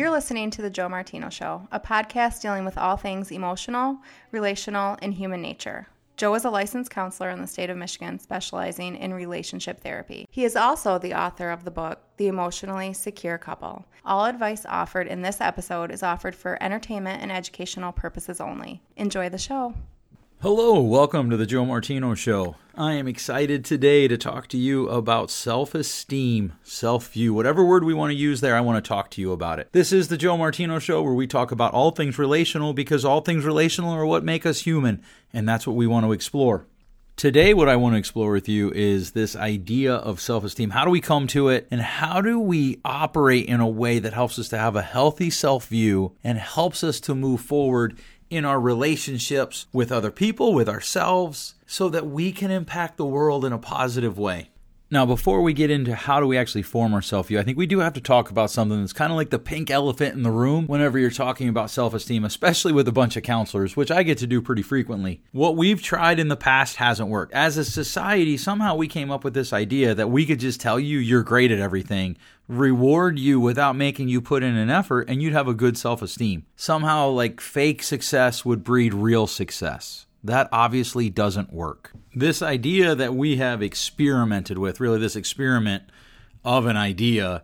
You're 0.00 0.08
listening 0.10 0.50
to 0.52 0.62
The 0.62 0.70
Joe 0.70 0.88
Martino 0.88 1.28
Show, 1.28 1.68
a 1.70 1.78
podcast 1.78 2.40
dealing 2.40 2.64
with 2.64 2.78
all 2.78 2.96
things 2.96 3.30
emotional, 3.30 3.98
relational, 4.30 4.96
and 5.02 5.12
human 5.12 5.42
nature. 5.42 5.88
Joe 6.16 6.34
is 6.36 6.46
a 6.46 6.50
licensed 6.50 6.90
counselor 6.90 7.28
in 7.28 7.42
the 7.42 7.46
state 7.46 7.68
of 7.68 7.76
Michigan 7.76 8.18
specializing 8.18 8.96
in 8.96 9.12
relationship 9.12 9.82
therapy. 9.82 10.26
He 10.30 10.46
is 10.46 10.56
also 10.56 10.96
the 10.96 11.12
author 11.12 11.50
of 11.50 11.64
the 11.64 11.70
book, 11.70 12.00
The 12.16 12.28
Emotionally 12.28 12.94
Secure 12.94 13.36
Couple. 13.36 13.84
All 14.02 14.24
advice 14.24 14.64
offered 14.66 15.06
in 15.06 15.20
this 15.20 15.38
episode 15.38 15.90
is 15.90 16.02
offered 16.02 16.34
for 16.34 16.56
entertainment 16.62 17.20
and 17.20 17.30
educational 17.30 17.92
purposes 17.92 18.40
only. 18.40 18.80
Enjoy 18.96 19.28
the 19.28 19.36
show. 19.36 19.74
Hello, 20.42 20.80
welcome 20.80 21.28
to 21.28 21.36
the 21.36 21.44
Joe 21.44 21.66
Martino 21.66 22.14
Show. 22.14 22.56
I 22.74 22.94
am 22.94 23.06
excited 23.06 23.62
today 23.62 24.08
to 24.08 24.16
talk 24.16 24.46
to 24.48 24.56
you 24.56 24.88
about 24.88 25.30
self 25.30 25.74
esteem, 25.74 26.54
self 26.62 27.12
view, 27.12 27.34
whatever 27.34 27.62
word 27.62 27.84
we 27.84 27.92
want 27.92 28.10
to 28.12 28.16
use 28.16 28.40
there, 28.40 28.56
I 28.56 28.62
want 28.62 28.82
to 28.82 28.88
talk 28.88 29.10
to 29.10 29.20
you 29.20 29.32
about 29.32 29.58
it. 29.58 29.68
This 29.72 29.92
is 29.92 30.08
the 30.08 30.16
Joe 30.16 30.38
Martino 30.38 30.78
Show 30.78 31.02
where 31.02 31.12
we 31.12 31.26
talk 31.26 31.52
about 31.52 31.74
all 31.74 31.90
things 31.90 32.18
relational 32.18 32.72
because 32.72 33.04
all 33.04 33.20
things 33.20 33.44
relational 33.44 33.90
are 33.90 34.06
what 34.06 34.24
make 34.24 34.46
us 34.46 34.60
human, 34.60 35.02
and 35.30 35.46
that's 35.46 35.66
what 35.66 35.76
we 35.76 35.86
want 35.86 36.06
to 36.06 36.12
explore. 36.12 36.64
Today, 37.16 37.52
what 37.52 37.68
I 37.68 37.76
want 37.76 37.92
to 37.92 37.98
explore 37.98 38.32
with 38.32 38.48
you 38.48 38.72
is 38.72 39.10
this 39.10 39.36
idea 39.36 39.92
of 39.92 40.22
self 40.22 40.42
esteem. 40.42 40.70
How 40.70 40.86
do 40.86 40.90
we 40.90 41.02
come 41.02 41.26
to 41.26 41.50
it? 41.50 41.68
And 41.70 41.82
how 41.82 42.22
do 42.22 42.40
we 42.40 42.80
operate 42.82 43.44
in 43.44 43.60
a 43.60 43.68
way 43.68 43.98
that 43.98 44.14
helps 44.14 44.38
us 44.38 44.48
to 44.48 44.58
have 44.58 44.74
a 44.74 44.80
healthy 44.80 45.28
self 45.28 45.66
view 45.66 46.12
and 46.24 46.38
helps 46.38 46.82
us 46.82 46.98
to 47.00 47.14
move 47.14 47.42
forward 47.42 47.98
in 48.30 48.44
our 48.44 48.60
relationships 48.60 49.66
with 49.72 49.92
other 49.92 50.10
people, 50.10 50.54
with 50.54 50.68
ourselves, 50.68 51.56
so 51.66 51.88
that 51.88 52.06
we 52.06 52.32
can 52.32 52.50
impact 52.50 52.96
the 52.96 53.04
world 53.04 53.44
in 53.44 53.52
a 53.52 53.58
positive 53.58 54.18
way. 54.18 54.50
Now, 54.92 55.06
before 55.06 55.40
we 55.40 55.52
get 55.52 55.70
into 55.70 55.94
how 55.94 56.18
do 56.18 56.26
we 56.26 56.36
actually 56.36 56.62
form 56.62 56.94
our 56.94 57.02
self 57.02 57.28
view, 57.28 57.38
I 57.38 57.44
think 57.44 57.56
we 57.56 57.66
do 57.66 57.78
have 57.78 57.92
to 57.92 58.00
talk 58.00 58.28
about 58.28 58.50
something 58.50 58.80
that's 58.80 58.92
kind 58.92 59.12
of 59.12 59.16
like 59.16 59.30
the 59.30 59.38
pink 59.38 59.70
elephant 59.70 60.16
in 60.16 60.24
the 60.24 60.32
room 60.32 60.66
whenever 60.66 60.98
you're 60.98 61.10
talking 61.10 61.48
about 61.48 61.70
self 61.70 61.94
esteem, 61.94 62.24
especially 62.24 62.72
with 62.72 62.88
a 62.88 62.92
bunch 62.92 63.16
of 63.16 63.22
counselors, 63.22 63.76
which 63.76 63.92
I 63.92 64.02
get 64.02 64.18
to 64.18 64.26
do 64.26 64.42
pretty 64.42 64.62
frequently. 64.62 65.22
What 65.30 65.56
we've 65.56 65.80
tried 65.80 66.18
in 66.18 66.26
the 66.26 66.36
past 66.36 66.76
hasn't 66.76 67.08
worked. 67.08 67.32
As 67.32 67.56
a 67.56 67.64
society, 67.64 68.36
somehow 68.36 68.74
we 68.74 68.88
came 68.88 69.12
up 69.12 69.22
with 69.22 69.32
this 69.32 69.52
idea 69.52 69.94
that 69.94 70.10
we 70.10 70.26
could 70.26 70.40
just 70.40 70.60
tell 70.60 70.80
you 70.80 70.98
you're 70.98 71.22
great 71.22 71.52
at 71.52 71.60
everything, 71.60 72.16
reward 72.50 73.18
you 73.18 73.38
without 73.38 73.76
making 73.76 74.08
you 74.08 74.20
put 74.20 74.42
in 74.42 74.56
an 74.56 74.70
effort, 74.70 75.08
and 75.08 75.22
you'd 75.22 75.32
have 75.32 75.48
a 75.48 75.54
good 75.54 75.78
self 75.78 76.02
esteem. 76.02 76.44
Somehow, 76.56 77.08
like 77.08 77.40
fake 77.40 77.82
success 77.82 78.44
would 78.44 78.64
breed 78.64 78.92
real 78.92 79.26
success. 79.26 80.06
That 80.22 80.48
obviously 80.52 81.08
doesn't 81.08 81.52
work. 81.52 81.92
This 82.14 82.42
idea 82.42 82.94
that 82.94 83.14
we 83.14 83.36
have 83.36 83.62
experimented 83.62 84.58
with, 84.58 84.80
really, 84.80 84.98
this 84.98 85.16
experiment 85.16 85.84
of 86.44 86.66
an 86.66 86.76
idea 86.76 87.42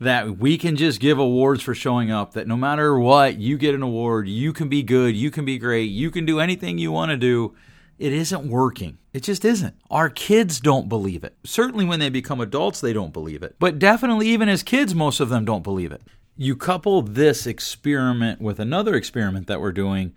that 0.00 0.38
we 0.38 0.56
can 0.56 0.76
just 0.76 1.00
give 1.00 1.18
awards 1.18 1.62
for 1.62 1.74
showing 1.74 2.10
up, 2.10 2.32
that 2.32 2.46
no 2.46 2.56
matter 2.56 2.98
what, 2.98 3.38
you 3.38 3.58
get 3.58 3.74
an 3.74 3.82
award, 3.82 4.28
you 4.28 4.52
can 4.52 4.68
be 4.68 4.82
good, 4.82 5.16
you 5.16 5.30
can 5.30 5.44
be 5.44 5.58
great, 5.58 5.90
you 5.90 6.10
can 6.10 6.24
do 6.24 6.40
anything 6.40 6.78
you 6.78 6.92
want 6.92 7.10
to 7.10 7.16
do. 7.16 7.54
It 7.98 8.12
isn't 8.12 8.48
working. 8.48 8.98
It 9.12 9.22
just 9.22 9.44
isn't. 9.44 9.74
Our 9.90 10.10
kids 10.10 10.60
don't 10.60 10.88
believe 10.88 11.22
it. 11.22 11.36
Certainly 11.44 11.84
when 11.84 12.00
they 12.00 12.10
become 12.10 12.40
adults, 12.40 12.80
they 12.80 12.92
don't 12.92 13.12
believe 13.12 13.42
it. 13.42 13.56
But 13.58 13.78
definitely, 13.78 14.28
even 14.28 14.48
as 14.48 14.62
kids, 14.62 14.94
most 14.94 15.20
of 15.20 15.28
them 15.28 15.44
don't 15.44 15.62
believe 15.62 15.92
it. 15.92 16.02
You 16.36 16.56
couple 16.56 17.02
this 17.02 17.46
experiment 17.46 18.40
with 18.40 18.58
another 18.58 18.94
experiment 18.94 19.46
that 19.46 19.60
we're 19.60 19.72
doing 19.72 20.12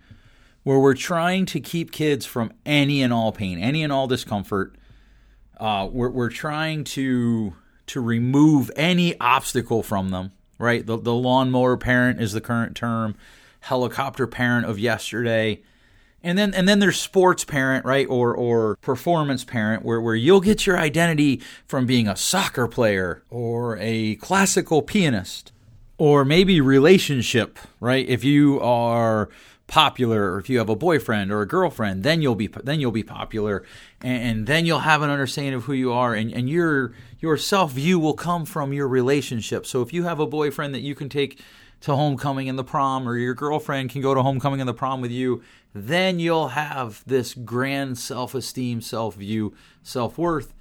where 0.64 0.78
we're 0.78 0.94
trying 0.94 1.46
to 1.46 1.60
keep 1.60 1.92
kids 1.92 2.26
from 2.26 2.52
any 2.66 3.02
and 3.02 3.12
all 3.12 3.32
pain, 3.32 3.58
any 3.58 3.82
and 3.82 3.92
all 3.92 4.06
discomfort. 4.06 4.74
Uh, 5.58 5.88
we're, 5.90 6.10
we're 6.10 6.28
trying 6.30 6.84
to 6.84 7.54
to 7.86 8.00
remove 8.02 8.70
any 8.76 9.18
obstacle 9.18 9.82
from 9.82 10.10
them. 10.10 10.32
Right, 10.58 10.84
the 10.84 10.98
the 10.98 11.14
lawnmower 11.14 11.76
parent 11.76 12.20
is 12.20 12.32
the 12.32 12.40
current 12.40 12.76
term, 12.76 13.14
helicopter 13.60 14.26
parent 14.26 14.66
of 14.66 14.78
yesterday, 14.78 15.62
and 16.28 16.38
then 16.38 16.52
and 16.52 16.68
then 16.68 16.78
there's 16.78 17.00
sports 17.00 17.44
parent, 17.44 17.84
right, 17.84 18.06
or 18.08 18.34
or 18.34 18.76
performance 18.76 19.44
parent, 19.44 19.84
where 19.84 20.00
where 20.00 20.14
you'll 20.14 20.42
get 20.42 20.66
your 20.66 20.78
identity 20.78 21.40
from 21.66 21.86
being 21.86 22.06
a 22.06 22.16
soccer 22.16 22.68
player 22.68 23.22
or 23.30 23.78
a 23.78 24.16
classical 24.16 24.82
pianist, 24.82 25.52
or 25.96 26.26
maybe 26.26 26.60
relationship, 26.60 27.58
right? 27.80 28.06
If 28.06 28.24
you 28.24 28.60
are 28.60 29.30
popular 29.68 30.32
or 30.32 30.38
if 30.38 30.48
you 30.48 30.58
have 30.58 30.70
a 30.70 30.76
boyfriend 30.76 31.30
or 31.30 31.42
a 31.42 31.46
girlfriend 31.46 32.02
then 32.02 32.22
you'll 32.22 32.34
be 32.34 32.46
then 32.64 32.80
you'll 32.80 32.90
be 32.90 33.02
popular 33.02 33.62
and, 34.00 34.22
and 34.22 34.46
then 34.46 34.64
you'll 34.64 34.78
have 34.78 35.02
an 35.02 35.10
understanding 35.10 35.52
of 35.52 35.64
who 35.64 35.74
you 35.74 35.92
are 35.92 36.14
and, 36.14 36.32
and 36.32 36.48
your 36.48 36.94
your 37.20 37.36
self 37.36 37.72
view 37.72 37.98
will 37.98 38.14
come 38.14 38.46
from 38.46 38.72
your 38.72 38.88
relationship 38.88 39.66
so 39.66 39.82
if 39.82 39.92
you 39.92 40.04
have 40.04 40.20
a 40.20 40.26
boyfriend 40.26 40.74
that 40.74 40.80
you 40.80 40.94
can 40.94 41.10
take 41.10 41.38
to 41.80 41.94
homecoming 41.94 42.48
and 42.48 42.58
the 42.58 42.64
prom 42.64 43.08
or 43.08 43.16
your 43.16 43.34
girlfriend 43.34 43.90
can 43.90 44.00
go 44.00 44.14
to 44.14 44.22
homecoming 44.22 44.60
and 44.60 44.68
the 44.68 44.74
prom 44.74 45.00
with 45.00 45.10
you 45.10 45.42
then 45.74 46.18
you'll 46.18 46.48
have 46.48 47.02
this 47.06 47.34
grand 47.34 47.98
self-esteem 47.98 48.80
self-view 48.80 49.54
self-worth 49.82 50.54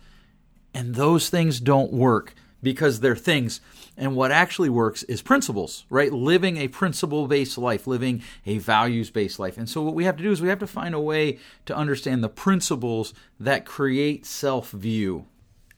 and 0.74 0.96
those 0.96 1.30
things 1.30 1.60
don't 1.60 1.92
work 1.92 2.34
because 2.62 3.00
they're 3.00 3.16
things 3.16 3.62
and 3.98 4.16
what 4.16 4.32
actually 4.32 4.70
works 4.70 5.02
is 5.04 5.24
principles, 5.24 5.86
right? 5.90 6.14
Living 6.14 6.58
a 6.58 6.68
principle 6.68 7.28
based 7.28 7.58
life, 7.58 7.88
living 7.88 8.22
a 8.46 8.60
values 8.60 9.10
based 9.10 9.40
life. 9.40 9.58
And 9.58 9.68
so, 9.68 9.82
what 9.82 9.96
we 9.96 10.06
have 10.06 10.18
to 10.18 10.24
do 10.24 10.32
is 10.32 10.40
we 10.40 10.50
have 10.50 10.60
to 10.60 10.68
find 10.68 10.94
a 10.94 11.00
way 11.00 11.40
to 11.66 11.76
understand 11.76 12.24
the 12.24 12.30
principles 12.30 13.14
that 13.40 13.66
create 13.66 14.26
self 14.26 14.70
view. 14.70 15.26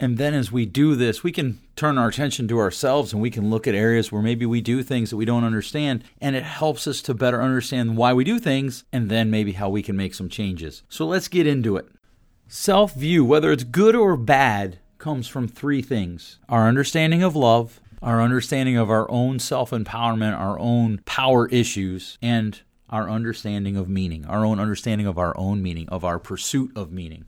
And 0.02 0.18
then, 0.18 0.34
as 0.34 0.52
we 0.52 0.66
do 0.66 0.96
this, 0.96 1.24
we 1.24 1.32
can 1.34 1.60
turn 1.76 1.98
our 1.98 2.08
attention 2.08 2.48
to 2.48 2.60
ourselves 2.60 3.12
and 3.12 3.22
we 3.22 3.30
can 3.30 3.50
look 3.50 3.68
at 3.68 3.76
areas 3.76 4.12
where 4.12 4.22
maybe 4.22 4.46
we 4.46 4.62
do 4.62 4.82
things 4.82 5.10
that 5.10 5.18
we 5.18 5.26
don't 5.26 5.44
understand. 5.44 6.06
And 6.22 6.38
it 6.38 6.44
helps 6.44 6.88
us 6.88 7.02
to 7.04 7.14
better 7.14 7.42
understand 7.42 7.98
why 7.98 8.14
we 8.14 8.24
do 8.24 8.40
things 8.40 8.86
and 8.94 9.10
then 9.10 9.30
maybe 9.30 9.54
how 9.54 9.70
we 9.70 9.84
can 9.84 9.98
make 9.98 10.14
some 10.14 10.30
changes. 10.30 10.84
So, 10.88 11.06
let's 11.06 11.28
get 11.28 11.48
into 11.48 11.76
it. 11.76 11.90
Self 12.48 12.94
view, 12.96 13.26
whether 13.26 13.52
it's 13.52 13.66
good 13.66 13.94
or 13.94 14.16
bad, 14.16 14.80
comes 15.00 15.28
from 15.28 15.48
three 15.48 15.82
things 15.82 16.40
our 16.48 16.68
understanding 16.68 17.24
of 17.24 17.36
love, 17.36 17.80
our 18.02 18.22
understanding 18.22 18.78
of 18.78 18.90
our 18.90 19.10
own 19.12 19.40
self 19.40 19.72
empowerment, 19.72 20.38
our 20.38 20.60
own 20.60 21.02
power 21.06 21.48
issues, 21.50 22.18
and 22.22 22.62
our 22.90 23.10
understanding 23.10 23.76
of 23.76 23.90
meaning, 23.90 24.26
our 24.26 24.46
own 24.46 24.60
understanding 24.60 25.08
of 25.08 25.18
our 25.18 25.38
own 25.38 25.62
meaning, 25.62 25.88
of 25.90 26.04
our 26.04 26.20
pursuit 26.20 26.72
of 26.76 26.92
meaning. 26.92 27.26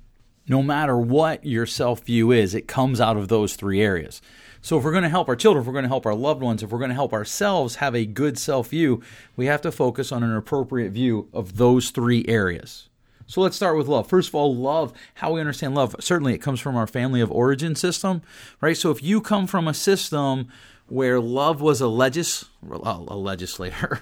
No 0.48 0.64
matter 0.64 0.98
what 0.98 1.46
your 1.46 1.66
self 1.66 2.02
view 2.02 2.32
is, 2.32 2.56
it 2.56 2.68
comes 2.68 3.00
out 3.00 3.18
of 3.18 3.28
those 3.28 3.56
three 3.56 3.82
areas. 3.82 4.22
So, 4.62 4.78
if 4.78 4.84
we're 4.84 4.92
going 4.92 5.04
to 5.04 5.10
help 5.10 5.28
our 5.28 5.36
children, 5.36 5.62
if 5.62 5.68
we're 5.68 5.74
going 5.74 5.84
to 5.84 5.90
help 5.90 6.06
our 6.06 6.16
loved 6.16 6.42
ones, 6.42 6.62
if 6.62 6.70
we're 6.70 6.80
going 6.80 6.90
to 6.90 6.96
help 6.96 7.14
ourselves 7.14 7.76
have 7.76 7.96
a 7.96 8.06
good 8.06 8.38
self 8.38 8.70
view, 8.70 9.02
we 9.36 9.48
have 9.48 9.62
to 9.62 9.72
focus 9.72 10.12
on 10.12 10.24
an 10.24 10.36
appropriate 10.36 10.92
view 10.92 11.30
of 11.34 11.58
those 11.58 11.90
three 11.90 12.26
areas. 12.28 12.90
So 13.32 13.40
let's 13.40 13.56
start 13.56 13.78
with 13.78 13.88
love. 13.88 14.08
First 14.08 14.28
of 14.28 14.36
all, 14.36 14.54
love, 14.54 14.92
how 15.16 15.32
we 15.32 15.40
understand 15.40 15.74
love. 15.74 15.96
Certainly, 16.00 16.34
it 16.34 16.40
comes 16.40 16.60
from 16.60 16.76
our 16.76 16.86
family 16.86 17.22
of 17.22 17.32
origin 17.32 17.76
system, 17.76 18.22
right? 18.60 18.76
So 18.76 18.92
if 18.92 19.02
you 19.02 19.22
come 19.22 19.48
from 19.48 19.70
a 19.70 19.74
system 19.74 20.50
where 20.88 21.20
love 21.20 21.62
was 21.62 21.80
a 21.80 21.88
legis 21.88 22.46
a 22.70 23.00
legislator, 23.16 24.02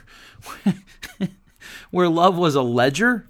where 1.92 2.10
love 2.10 2.38
was 2.38 2.56
a 2.56 2.64
ledger, 2.64 3.28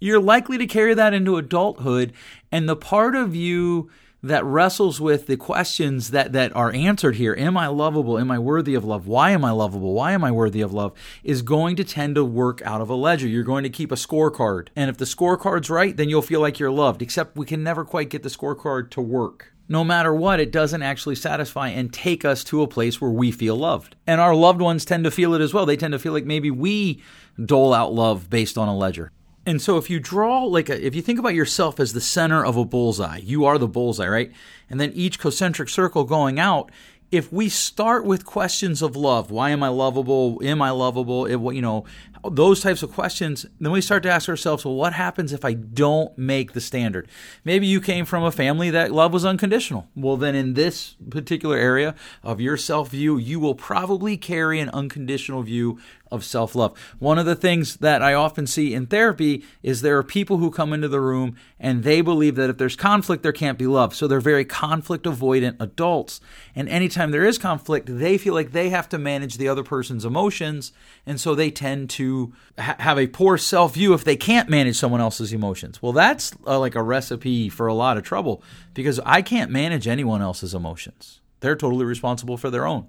you're 0.00 0.20
likely 0.20 0.58
to 0.58 0.66
carry 0.66 0.94
that 0.94 1.14
into 1.14 1.36
adulthood, 1.36 2.12
and 2.52 2.68
the 2.68 2.76
part 2.76 3.14
of 3.14 3.34
you 3.34 3.90
that 4.22 4.44
wrestles 4.44 5.00
with 5.00 5.26
the 5.26 5.36
questions 5.36 6.10
that, 6.10 6.32
that 6.32 6.54
are 6.54 6.72
answered 6.72 7.16
here 7.16 7.34
Am 7.38 7.56
I 7.56 7.68
lovable? 7.68 8.18
Am 8.18 8.30
I 8.30 8.38
worthy 8.38 8.74
of 8.74 8.84
love? 8.84 9.06
Why 9.06 9.30
am 9.30 9.44
I 9.44 9.50
lovable? 9.50 9.92
Why 9.92 10.12
am 10.12 10.24
I 10.24 10.30
worthy 10.30 10.60
of 10.60 10.72
love? 10.72 10.92
is 11.22 11.42
going 11.42 11.76
to 11.76 11.84
tend 11.84 12.14
to 12.14 12.24
work 12.24 12.62
out 12.62 12.80
of 12.80 12.90
a 12.90 12.94
ledger. 12.94 13.26
You're 13.26 13.44
going 13.44 13.64
to 13.64 13.70
keep 13.70 13.92
a 13.92 13.96
scorecard. 13.96 14.68
And 14.76 14.90
if 14.90 14.96
the 14.96 15.04
scorecard's 15.04 15.70
right, 15.70 15.96
then 15.96 16.08
you'll 16.08 16.22
feel 16.22 16.40
like 16.40 16.58
you're 16.58 16.70
loved, 16.70 17.02
except 17.02 17.36
we 17.36 17.46
can 17.46 17.62
never 17.62 17.84
quite 17.84 18.10
get 18.10 18.22
the 18.22 18.28
scorecard 18.28 18.90
to 18.90 19.00
work. 19.00 19.52
No 19.68 19.82
matter 19.82 20.14
what, 20.14 20.38
it 20.38 20.52
doesn't 20.52 20.82
actually 20.82 21.16
satisfy 21.16 21.68
and 21.68 21.92
take 21.92 22.24
us 22.24 22.44
to 22.44 22.62
a 22.62 22.68
place 22.68 23.00
where 23.00 23.10
we 23.10 23.32
feel 23.32 23.56
loved. 23.56 23.96
And 24.06 24.20
our 24.20 24.34
loved 24.34 24.60
ones 24.60 24.84
tend 24.84 25.04
to 25.04 25.10
feel 25.10 25.34
it 25.34 25.40
as 25.40 25.52
well. 25.52 25.66
They 25.66 25.76
tend 25.76 25.92
to 25.92 25.98
feel 25.98 26.12
like 26.12 26.24
maybe 26.24 26.52
we 26.52 27.02
dole 27.44 27.74
out 27.74 27.92
love 27.92 28.30
based 28.30 28.56
on 28.56 28.68
a 28.68 28.76
ledger. 28.76 29.10
And 29.46 29.62
so 29.62 29.76
if 29.78 29.88
you 29.88 30.00
draw 30.00 30.42
like 30.42 30.68
a, 30.68 30.84
if 30.84 30.96
you 30.96 31.02
think 31.02 31.20
about 31.20 31.34
yourself 31.34 31.78
as 31.78 31.92
the 31.92 32.00
center 32.00 32.44
of 32.44 32.56
a 32.56 32.64
bullseye, 32.64 33.18
you 33.18 33.44
are 33.44 33.58
the 33.58 33.68
bullseye, 33.68 34.08
right? 34.08 34.32
And 34.68 34.80
then 34.80 34.90
each 34.92 35.20
concentric 35.20 35.68
circle 35.68 36.02
going 36.02 36.40
out, 36.40 36.72
if 37.12 37.32
we 37.32 37.48
start 37.48 38.04
with 38.04 38.26
questions 38.26 38.82
of 38.82 38.96
love, 38.96 39.30
why 39.30 39.50
am 39.50 39.62
I 39.62 39.68
lovable? 39.68 40.40
Am 40.42 40.60
I 40.60 40.70
lovable? 40.70 41.28
You 41.30 41.62
know, 41.62 41.84
those 42.30 42.60
types 42.60 42.82
of 42.82 42.92
questions, 42.92 43.46
then 43.60 43.72
we 43.72 43.80
start 43.80 44.02
to 44.04 44.10
ask 44.10 44.28
ourselves, 44.28 44.64
well, 44.64 44.74
what 44.74 44.92
happens 44.92 45.32
if 45.32 45.44
I 45.44 45.54
don't 45.54 46.16
make 46.16 46.52
the 46.52 46.60
standard? 46.60 47.08
Maybe 47.44 47.66
you 47.66 47.80
came 47.80 48.04
from 48.04 48.22
a 48.24 48.32
family 48.32 48.70
that 48.70 48.92
love 48.92 49.12
was 49.12 49.24
unconditional. 49.24 49.88
Well, 49.94 50.16
then 50.16 50.34
in 50.34 50.54
this 50.54 50.96
particular 51.10 51.56
area 51.56 51.94
of 52.22 52.40
your 52.40 52.56
self 52.56 52.90
view, 52.90 53.16
you 53.16 53.40
will 53.40 53.54
probably 53.54 54.16
carry 54.16 54.60
an 54.60 54.70
unconditional 54.70 55.42
view 55.42 55.78
of 56.10 56.24
self 56.24 56.54
love. 56.54 56.78
One 56.98 57.18
of 57.18 57.26
the 57.26 57.34
things 57.34 57.76
that 57.76 58.02
I 58.02 58.14
often 58.14 58.46
see 58.46 58.74
in 58.74 58.86
therapy 58.86 59.44
is 59.62 59.82
there 59.82 59.98
are 59.98 60.02
people 60.02 60.38
who 60.38 60.50
come 60.50 60.72
into 60.72 60.88
the 60.88 61.00
room 61.00 61.36
and 61.58 61.82
they 61.82 62.00
believe 62.00 62.36
that 62.36 62.50
if 62.50 62.58
there's 62.58 62.76
conflict, 62.76 63.22
there 63.22 63.32
can't 63.32 63.58
be 63.58 63.66
love. 63.66 63.94
So 63.94 64.06
they're 64.06 64.20
very 64.20 64.44
conflict 64.44 65.04
avoidant 65.04 65.56
adults. 65.60 66.20
And 66.54 66.68
anytime 66.68 67.10
there 67.10 67.24
is 67.24 67.38
conflict, 67.38 67.88
they 67.90 68.18
feel 68.18 68.34
like 68.34 68.52
they 68.52 68.68
have 68.70 68.88
to 68.90 68.98
manage 68.98 69.36
the 69.36 69.48
other 69.48 69.64
person's 69.64 70.04
emotions. 70.04 70.72
And 71.04 71.20
so 71.20 71.34
they 71.34 71.50
tend 71.50 71.90
to 71.90 72.15
ha- 72.58 72.76
have 72.78 72.98
a 72.98 73.06
poor 73.06 73.38
self 73.38 73.74
view 73.74 73.94
if 73.94 74.04
they 74.04 74.16
can't 74.16 74.48
manage 74.48 74.76
someone 74.76 75.00
else's 75.00 75.32
emotions. 75.32 75.80
Well, 75.82 75.92
that's 75.92 76.32
uh, 76.46 76.58
like 76.58 76.74
a 76.74 76.82
recipe 76.82 77.48
for 77.48 77.66
a 77.66 77.74
lot 77.74 77.96
of 77.96 78.04
trouble 78.04 78.42
because 78.74 79.00
I 79.04 79.22
can't 79.22 79.50
manage 79.50 79.88
anyone 79.88 80.22
else's 80.22 80.54
emotions. 80.54 81.20
They're 81.40 81.56
totally 81.56 81.84
responsible 81.84 82.36
for 82.36 82.50
their 82.50 82.66
own. 82.66 82.88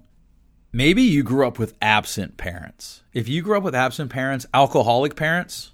Maybe 0.72 1.02
you 1.02 1.22
grew 1.22 1.46
up 1.46 1.58
with 1.58 1.76
absent 1.80 2.36
parents. 2.36 3.02
If 3.14 3.28
you 3.28 3.42
grew 3.42 3.56
up 3.56 3.62
with 3.62 3.74
absent 3.74 4.10
parents, 4.10 4.46
alcoholic 4.52 5.16
parents, 5.16 5.72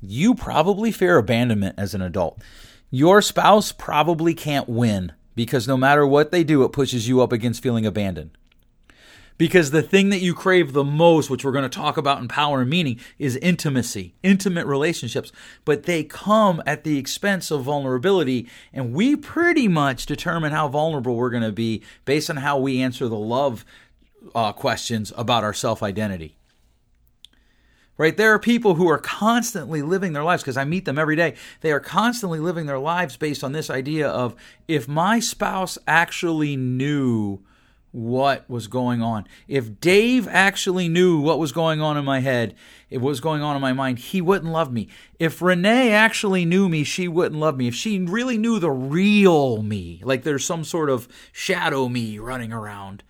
you 0.00 0.34
probably 0.34 0.92
fear 0.92 1.18
abandonment 1.18 1.74
as 1.78 1.94
an 1.94 2.02
adult. 2.02 2.40
Your 2.90 3.20
spouse 3.20 3.72
probably 3.72 4.34
can't 4.34 4.68
win 4.68 5.12
because 5.34 5.68
no 5.68 5.76
matter 5.76 6.06
what 6.06 6.30
they 6.30 6.44
do, 6.44 6.64
it 6.64 6.72
pushes 6.72 7.08
you 7.08 7.20
up 7.20 7.32
against 7.32 7.62
feeling 7.62 7.84
abandoned. 7.84 8.30
Because 9.38 9.70
the 9.70 9.82
thing 9.82 10.08
that 10.08 10.20
you 10.20 10.34
crave 10.34 10.72
the 10.72 10.84
most, 10.84 11.30
which 11.30 11.44
we're 11.44 11.52
going 11.52 11.62
to 11.62 11.68
talk 11.68 11.96
about 11.96 12.20
in 12.20 12.26
power 12.26 12.60
and 12.60 12.68
meaning, 12.68 12.98
is 13.18 13.36
intimacy, 13.36 14.14
intimate 14.24 14.66
relationships. 14.66 15.30
But 15.64 15.84
they 15.84 16.02
come 16.02 16.60
at 16.66 16.82
the 16.82 16.98
expense 16.98 17.52
of 17.52 17.62
vulnerability. 17.62 18.48
And 18.72 18.92
we 18.92 19.14
pretty 19.14 19.68
much 19.68 20.06
determine 20.06 20.50
how 20.50 20.66
vulnerable 20.66 21.14
we're 21.14 21.30
going 21.30 21.44
to 21.44 21.52
be 21.52 21.82
based 22.04 22.28
on 22.28 22.38
how 22.38 22.58
we 22.58 22.82
answer 22.82 23.06
the 23.06 23.16
love 23.16 23.64
uh, 24.34 24.52
questions 24.52 25.12
about 25.16 25.44
our 25.44 25.54
self 25.54 25.84
identity. 25.84 26.34
Right? 27.96 28.16
There 28.16 28.32
are 28.32 28.38
people 28.38 28.74
who 28.74 28.88
are 28.88 28.98
constantly 28.98 29.82
living 29.82 30.12
their 30.12 30.22
lives 30.22 30.42
because 30.42 30.56
I 30.56 30.64
meet 30.64 30.84
them 30.84 30.98
every 30.98 31.16
day. 31.16 31.34
They 31.62 31.72
are 31.72 31.80
constantly 31.80 32.38
living 32.38 32.66
their 32.66 32.78
lives 32.78 33.16
based 33.16 33.42
on 33.42 33.52
this 33.52 33.70
idea 33.70 34.08
of 34.08 34.36
if 34.68 34.86
my 34.86 35.18
spouse 35.18 35.78
actually 35.86 36.56
knew 36.56 37.40
what 37.90 38.48
was 38.48 38.66
going 38.66 39.02
on, 39.02 39.26
if 39.46 39.80
Dave 39.80 40.28
actually 40.28 40.88
knew 40.88 41.20
what 41.20 41.38
was 41.38 41.52
going 41.52 41.80
on 41.80 41.96
in 41.96 42.04
my 42.04 42.20
head, 42.20 42.54
it 42.90 42.98
was 42.98 43.20
going 43.20 43.42
on 43.42 43.56
in 43.56 43.62
my 43.62 43.72
mind, 43.72 43.98
he 43.98 44.20
wouldn't 44.20 44.52
love 44.52 44.72
me. 44.72 44.88
If 45.18 45.40
Renee 45.40 45.92
actually 45.92 46.44
knew 46.44 46.68
me, 46.68 46.84
she 46.84 47.08
wouldn't 47.08 47.40
love 47.40 47.56
me. 47.56 47.68
If 47.68 47.74
she 47.74 47.98
really 47.98 48.38
knew 48.38 48.58
the 48.58 48.70
real 48.70 49.62
me, 49.62 50.00
like 50.04 50.22
there's 50.22 50.44
some 50.44 50.64
sort 50.64 50.90
of 50.90 51.08
shadow 51.32 51.88
me 51.88 52.18
running 52.18 52.52
around, 52.52 53.02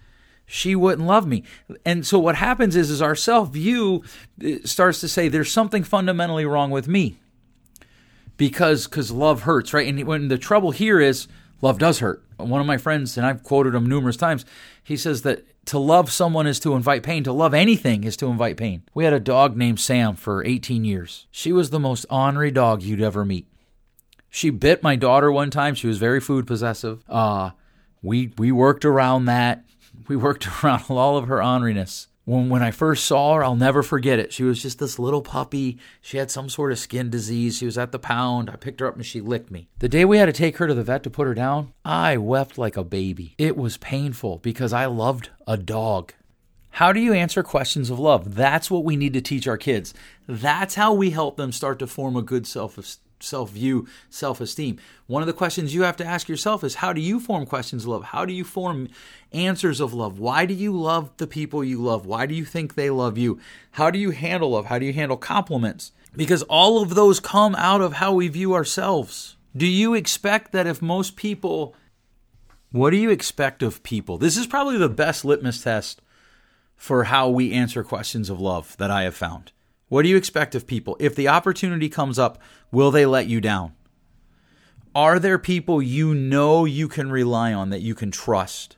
she 0.47 0.75
wouldn't 0.75 1.07
love 1.07 1.27
me. 1.27 1.45
And 1.85 2.07
so 2.07 2.19
what 2.19 2.37
happens 2.37 2.75
is 2.75 2.91
is 2.91 3.03
our 3.03 3.15
self-view 3.15 4.03
uh, 4.45 4.49
starts 4.65 5.01
to 5.01 5.09
say 5.09 5.29
there's 5.29 5.53
something 5.53 5.85
fundamentally 5.85 6.47
wrong 6.47 6.71
with 6.71 6.89
me. 6.89 7.19
Because 8.37 8.87
cuz 8.87 9.11
love 9.11 9.43
hurts, 9.43 9.75
right? 9.75 9.89
And 9.89 10.05
when 10.05 10.29
the 10.29 10.39
trouble 10.39 10.71
here 10.71 11.01
is 11.01 11.27
love 11.61 11.79
does 11.79 11.99
hurt. 12.01 12.23
One 12.37 12.61
of 12.61 12.67
my 12.67 12.77
friends 12.77 13.17
and 13.17 13.27
I've 13.27 13.43
quoted 13.43 13.75
him 13.75 13.87
numerous 13.89 14.17
times, 14.17 14.45
he 14.83 14.97
says 14.97 15.23
that 15.23 15.45
to 15.67 15.79
love 15.79 16.11
someone 16.11 16.47
is 16.47 16.61
to 16.61 16.75
invite 16.75 17.03
pain. 17.03 17.25
To 17.25 17.33
love 17.33 17.53
anything 17.53 18.05
is 18.05 18.17
to 18.19 18.27
invite 18.27 18.57
pain. 18.57 18.83
We 18.95 19.05
had 19.05 19.13
a 19.13 19.21
dog 19.21 19.57
named 19.57 19.81
Sam 19.81 20.17
for 20.17 20.45
18 20.45 20.85
years. 20.85 21.27
She 21.31 21.53
was 21.53 21.71
the 21.71 21.81
most 21.81 22.07
ornery 22.11 22.51
dog 22.51 22.83
you'd 22.83 23.03
ever 23.03 23.25
meet. 23.25 23.47
She 24.31 24.51
bit 24.51 24.83
my 24.83 24.97
daughter 24.97 25.33
one 25.33 25.51
time. 25.51 25.75
She 25.75 25.89
was 25.89 25.99
very 25.99 26.21
food 26.21 26.47
possessive. 26.47 27.03
Uh, 27.09 27.51
we 28.03 28.33
we 28.39 28.53
worked 28.53 28.85
around 28.85 29.25
that 29.25 29.65
we 30.07 30.17
worked 30.17 30.47
around 30.65 30.85
all 30.89 31.17
of 31.17 31.29
her 31.29 31.39
orneriness. 31.39 32.07
When, 32.29 32.51
when 32.51 32.63
I 32.63 32.73
first 32.73 33.07
saw 33.07 33.37
her, 33.37 33.43
I'll 33.43 33.57
never 33.57 33.83
forget 33.83 34.19
it. 34.19 34.35
She 34.35 34.45
was 34.45 34.61
just 34.61 34.79
this 34.79 34.99
little 34.99 35.23
puppy. 35.23 35.79
She 36.03 36.19
had 36.19 36.31
some 36.31 36.51
sort 36.51 36.73
of 36.73 36.79
skin 36.79 37.09
disease. 37.09 37.57
She 37.57 37.65
was 37.65 37.79
at 37.79 37.91
the 37.91 37.99
pound. 37.99 38.51
I 38.51 38.57
picked 38.57 38.81
her 38.81 38.87
up 38.87 38.97
and 38.97 39.07
she 39.07 39.23
licked 39.23 39.51
me. 39.51 39.71
The 39.79 39.89
day 39.89 40.05
we 40.05 40.19
had 40.19 40.27
to 40.27 40.33
take 40.33 40.59
her 40.59 40.67
to 40.67 40.75
the 40.75 40.85
vet 40.85 41.03
to 41.05 41.11
put 41.11 41.27
her 41.27 41.33
down, 41.33 41.73
I 41.87 42.19
wept 42.19 42.59
like 42.59 42.77
a 42.77 42.85
baby. 42.85 43.35
It 43.39 43.57
was 43.57 43.79
painful 43.79 44.41
because 44.43 44.75
I 44.75 44.85
loved 44.85 45.31
a 45.47 45.57
dog. 45.57 46.13
How 46.73 46.93
do 46.93 47.01
you 47.01 47.15
answer 47.15 47.43
questions 47.43 47.89
of 47.89 47.99
love? 47.99 48.35
That's 48.35 48.71
what 48.71 48.85
we 48.85 48.95
need 48.95 49.15
to 49.15 49.23
teach 49.23 49.49
our 49.49 49.57
kids. 49.57 49.95
That's 50.27 50.75
how 50.75 50.93
we 50.93 51.11
help 51.11 51.39
them 51.39 51.51
start 51.51 51.79
to 51.79 51.87
form 51.87 52.15
a 52.15 52.21
good 52.21 52.47
self 52.47 52.77
self 53.21 53.51
view, 53.51 53.87
self 54.11 54.41
esteem. 54.41 54.79
One 55.07 55.23
of 55.23 55.27
the 55.27 55.33
questions 55.33 55.75
you 55.75 55.83
have 55.83 55.97
to 55.99 56.05
ask 56.05 56.29
yourself 56.29 56.65
is 56.65 56.77
how 56.77 56.93
do 56.93 57.01
you 57.01 57.21
form 57.21 57.47
questions 57.47 57.85
of 57.85 57.89
love? 57.89 58.05
How 58.05 58.25
do 58.25 58.33
you 58.33 58.45
form 58.45 58.89
answers 59.33 59.81
of 59.81 59.95
love? 59.95 60.19
Why 60.19 60.47
do 60.47 60.55
you 60.55 60.73
love 60.73 61.17
the 61.17 61.27
people 61.27 61.65
you 61.65 61.81
love? 61.81 62.07
Why 62.07 62.27
do 62.27 62.35
you 62.35 62.45
think 62.45 62.75
they 62.75 62.91
love 62.91 63.19
you? 63.19 63.41
How 63.73 63.91
do 63.91 63.99
you 63.99 64.11
handle 64.11 64.51
love? 64.51 64.67
How 64.67 64.79
do 64.79 64.87
you 64.87 64.93
handle 64.93 65.17
compliments? 65.17 65.93
Because 66.17 66.43
all 66.45 66.83
of 66.83 66.95
those 66.95 67.21
come 67.21 67.55
out 67.57 67.81
of 67.81 67.95
how 67.95 68.13
we 68.15 68.29
view 68.29 68.55
ourselves. 68.55 69.37
Do 69.57 69.67
you 69.67 69.95
expect 69.95 70.53
that 70.53 70.67
if 70.67 70.83
most 70.83 71.17
people, 71.17 71.75
what 72.71 72.91
do 72.91 72.97
you 72.97 73.11
expect 73.11 73.63
of 73.63 73.83
people? 73.83 74.19
This 74.19 74.37
is 74.37 74.47
probably 74.47 74.79
the 74.79 74.89
best 74.89 75.25
litmus 75.25 75.63
test 75.63 76.01
for 76.77 77.05
how 77.05 77.29
we 77.29 77.53
answer 77.53 77.83
questions 77.83 78.31
of 78.31 78.41
love 78.41 78.77
that 78.77 78.91
I 78.91 79.03
have 79.03 79.17
found. 79.17 79.53
What 79.89 80.03
do 80.03 80.09
you 80.09 80.17
expect 80.17 80.55
of 80.55 80.67
people? 80.67 80.97
If 81.01 81.15
the 81.15 81.29
opportunity 81.29 81.89
comes 81.89 82.19
up, 82.19 82.39
will 82.71 82.91
they 82.91 83.07
let 83.07 83.27
you 83.27 83.41
down? 83.41 83.73
Are 84.95 85.19
there 85.19 85.39
people 85.39 85.81
you 85.81 86.15
know 86.15 86.65
you 86.65 86.89
can 86.89 87.11
rely 87.11 87.53
on 87.53 87.71
that 87.71 87.83
you 87.83 87.95
can 87.95 88.11
trust? 88.11 88.77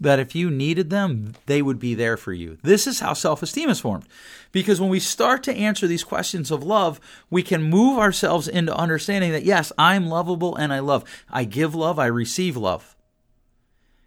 That 0.00 0.18
if 0.18 0.34
you 0.34 0.50
needed 0.50 0.90
them, 0.90 1.34
they 1.46 1.62
would 1.62 1.78
be 1.78 1.94
there 1.94 2.16
for 2.16 2.32
you. 2.32 2.58
This 2.62 2.88
is 2.88 3.00
how 3.00 3.12
self 3.12 3.42
esteem 3.42 3.70
is 3.70 3.78
formed. 3.78 4.04
Because 4.50 4.80
when 4.80 4.90
we 4.90 4.98
start 4.98 5.44
to 5.44 5.54
answer 5.54 5.86
these 5.86 6.02
questions 6.02 6.50
of 6.50 6.64
love, 6.64 7.00
we 7.30 7.42
can 7.42 7.62
move 7.62 7.98
ourselves 7.98 8.48
into 8.48 8.76
understanding 8.76 9.30
that, 9.30 9.44
yes, 9.44 9.72
I'm 9.78 10.08
lovable 10.08 10.56
and 10.56 10.72
I 10.72 10.80
love. 10.80 11.04
I 11.30 11.44
give 11.44 11.74
love, 11.74 11.98
I 11.98 12.06
receive 12.06 12.56
love. 12.56 12.96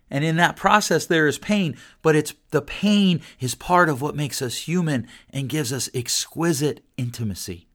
And 0.10 0.24
in 0.24 0.36
that 0.36 0.56
process, 0.56 1.06
there 1.06 1.28
is 1.28 1.38
pain, 1.38 1.78
but 2.02 2.16
it's 2.16 2.34
the 2.52 2.62
pain 2.62 3.22
is 3.40 3.56
part 3.56 3.90
of 3.90 4.02
what 4.02 4.16
makes 4.16 4.42
us 4.42 4.56
human 4.56 5.08
and 5.32 5.50
gives 5.50 5.74
us 5.74 5.90
exquisite 5.94 6.84
intimacy. 6.96 7.68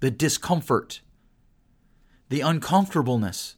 The 0.00 0.10
discomfort, 0.10 1.00
the 2.28 2.42
uncomfortableness. 2.42 3.56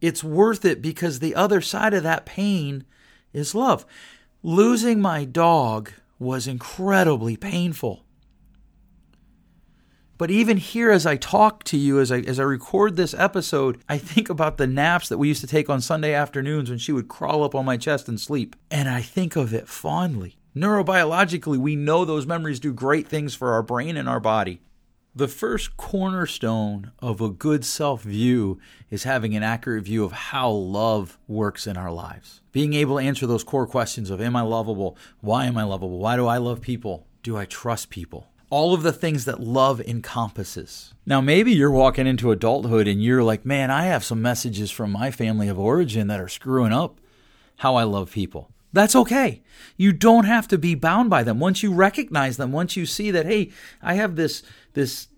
It's 0.00 0.24
worth 0.24 0.64
it 0.64 0.82
because 0.82 1.18
the 1.18 1.34
other 1.34 1.60
side 1.60 1.94
of 1.94 2.02
that 2.02 2.26
pain 2.26 2.84
is 3.32 3.54
love. 3.54 3.86
Losing 4.42 5.00
my 5.00 5.24
dog 5.24 5.92
was 6.18 6.46
incredibly 6.46 7.36
painful. 7.36 8.04
But 10.20 10.30
even 10.30 10.58
here, 10.58 10.90
as 10.90 11.06
I 11.06 11.16
talk 11.16 11.64
to 11.64 11.78
you, 11.78 11.98
as 11.98 12.12
I, 12.12 12.18
as 12.18 12.38
I 12.38 12.42
record 12.42 12.94
this 12.94 13.14
episode, 13.14 13.80
I 13.88 13.96
think 13.96 14.28
about 14.28 14.58
the 14.58 14.66
naps 14.66 15.08
that 15.08 15.16
we 15.16 15.28
used 15.28 15.40
to 15.40 15.46
take 15.46 15.70
on 15.70 15.80
Sunday 15.80 16.12
afternoons 16.12 16.68
when 16.68 16.78
she 16.78 16.92
would 16.92 17.08
crawl 17.08 17.42
up 17.42 17.54
on 17.54 17.64
my 17.64 17.78
chest 17.78 18.06
and 18.06 18.20
sleep. 18.20 18.54
And 18.70 18.86
I 18.86 19.00
think 19.00 19.34
of 19.34 19.54
it 19.54 19.66
fondly. 19.66 20.36
Neurobiologically, 20.54 21.56
we 21.56 21.74
know 21.74 22.04
those 22.04 22.26
memories 22.26 22.60
do 22.60 22.74
great 22.74 23.08
things 23.08 23.34
for 23.34 23.52
our 23.52 23.62
brain 23.62 23.96
and 23.96 24.06
our 24.10 24.20
body. 24.20 24.60
The 25.14 25.26
first 25.26 25.78
cornerstone 25.78 26.92
of 26.98 27.22
a 27.22 27.30
good 27.30 27.64
self 27.64 28.02
view 28.02 28.60
is 28.90 29.04
having 29.04 29.34
an 29.34 29.42
accurate 29.42 29.84
view 29.84 30.04
of 30.04 30.12
how 30.12 30.50
love 30.50 31.18
works 31.28 31.66
in 31.66 31.78
our 31.78 31.90
lives. 31.90 32.42
Being 32.52 32.74
able 32.74 32.98
to 32.98 33.04
answer 33.06 33.26
those 33.26 33.42
core 33.42 33.66
questions 33.66 34.10
of 34.10 34.20
Am 34.20 34.36
I 34.36 34.42
lovable? 34.42 34.98
Why 35.22 35.46
am 35.46 35.56
I 35.56 35.62
lovable? 35.62 35.98
Why 35.98 36.16
do 36.16 36.26
I 36.26 36.36
love 36.36 36.60
people? 36.60 37.06
Do 37.22 37.38
I 37.38 37.46
trust 37.46 37.88
people? 37.88 38.29
All 38.50 38.74
of 38.74 38.82
the 38.82 38.92
things 38.92 39.24
that 39.24 39.40
love 39.40 39.80
encompasses. 39.80 40.92
Now, 41.06 41.20
maybe 41.20 41.52
you're 41.52 41.70
walking 41.70 42.06
into 42.06 42.32
adulthood 42.32 42.88
and 42.88 43.02
you're 43.02 43.22
like, 43.22 43.46
man, 43.46 43.70
I 43.70 43.84
have 43.84 44.04
some 44.04 44.20
messages 44.20 44.70
from 44.70 44.90
my 44.90 45.10
family 45.10 45.48
of 45.48 45.58
origin 45.58 46.08
that 46.08 46.20
are 46.20 46.28
screwing 46.28 46.72
up 46.72 47.00
how 47.58 47.76
I 47.76 47.84
love 47.84 48.10
people. 48.10 48.50
That's 48.72 48.96
okay. 48.96 49.42
You 49.76 49.92
don't 49.92 50.24
have 50.24 50.48
to 50.48 50.58
be 50.58 50.74
bound 50.74 51.10
by 51.10 51.22
them. 51.22 51.40
Once 51.40 51.62
you 51.62 51.72
recognize 51.72 52.36
them, 52.36 52.52
once 52.52 52.76
you 52.76 52.86
see 52.86 53.10
that, 53.10 53.26
hey, 53.26 53.50
I 53.82 53.94
have 53.94 54.16
this, 54.16 54.42
this 54.74 55.08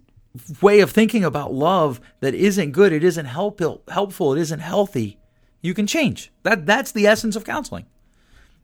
way 0.60 0.80
of 0.80 0.90
thinking 0.90 1.24
about 1.24 1.52
love 1.52 2.00
that 2.20 2.34
isn't 2.34 2.72
good, 2.72 2.92
it 2.92 3.04
isn't 3.04 3.26
help, 3.26 3.60
helpful, 3.88 4.34
it 4.34 4.40
isn't 4.40 4.60
healthy, 4.60 5.18
you 5.60 5.74
can 5.74 5.86
change. 5.86 6.32
That, 6.42 6.66
that's 6.66 6.92
the 6.92 7.06
essence 7.06 7.36
of 7.36 7.44
counseling. 7.44 7.86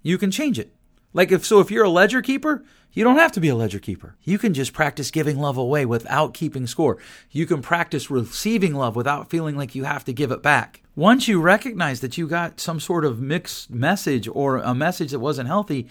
You 0.02 0.18
can 0.18 0.30
change 0.30 0.58
it. 0.58 0.72
Like 1.12 1.32
if 1.32 1.44
so 1.44 1.60
if 1.60 1.70
you're 1.70 1.84
a 1.84 1.90
ledger 1.90 2.22
keeper, 2.22 2.64
you 2.92 3.04
don't 3.04 3.18
have 3.18 3.32
to 3.32 3.40
be 3.40 3.48
a 3.48 3.54
ledger 3.54 3.78
keeper. 3.78 4.16
You 4.24 4.38
can 4.38 4.54
just 4.54 4.72
practice 4.72 5.10
giving 5.10 5.38
love 5.38 5.56
away 5.56 5.86
without 5.86 6.34
keeping 6.34 6.66
score. 6.66 6.98
You 7.30 7.46
can 7.46 7.62
practice 7.62 8.10
receiving 8.10 8.74
love 8.74 8.96
without 8.96 9.30
feeling 9.30 9.56
like 9.56 9.74
you 9.74 9.84
have 9.84 10.04
to 10.06 10.12
give 10.12 10.30
it 10.30 10.42
back. 10.42 10.82
Once 10.96 11.28
you 11.28 11.40
recognize 11.40 12.00
that 12.00 12.18
you 12.18 12.26
got 12.26 12.60
some 12.60 12.80
sort 12.80 13.04
of 13.04 13.20
mixed 13.20 13.70
message 13.70 14.28
or 14.28 14.58
a 14.58 14.74
message 14.74 15.12
that 15.12 15.20
wasn't 15.20 15.46
healthy, 15.46 15.86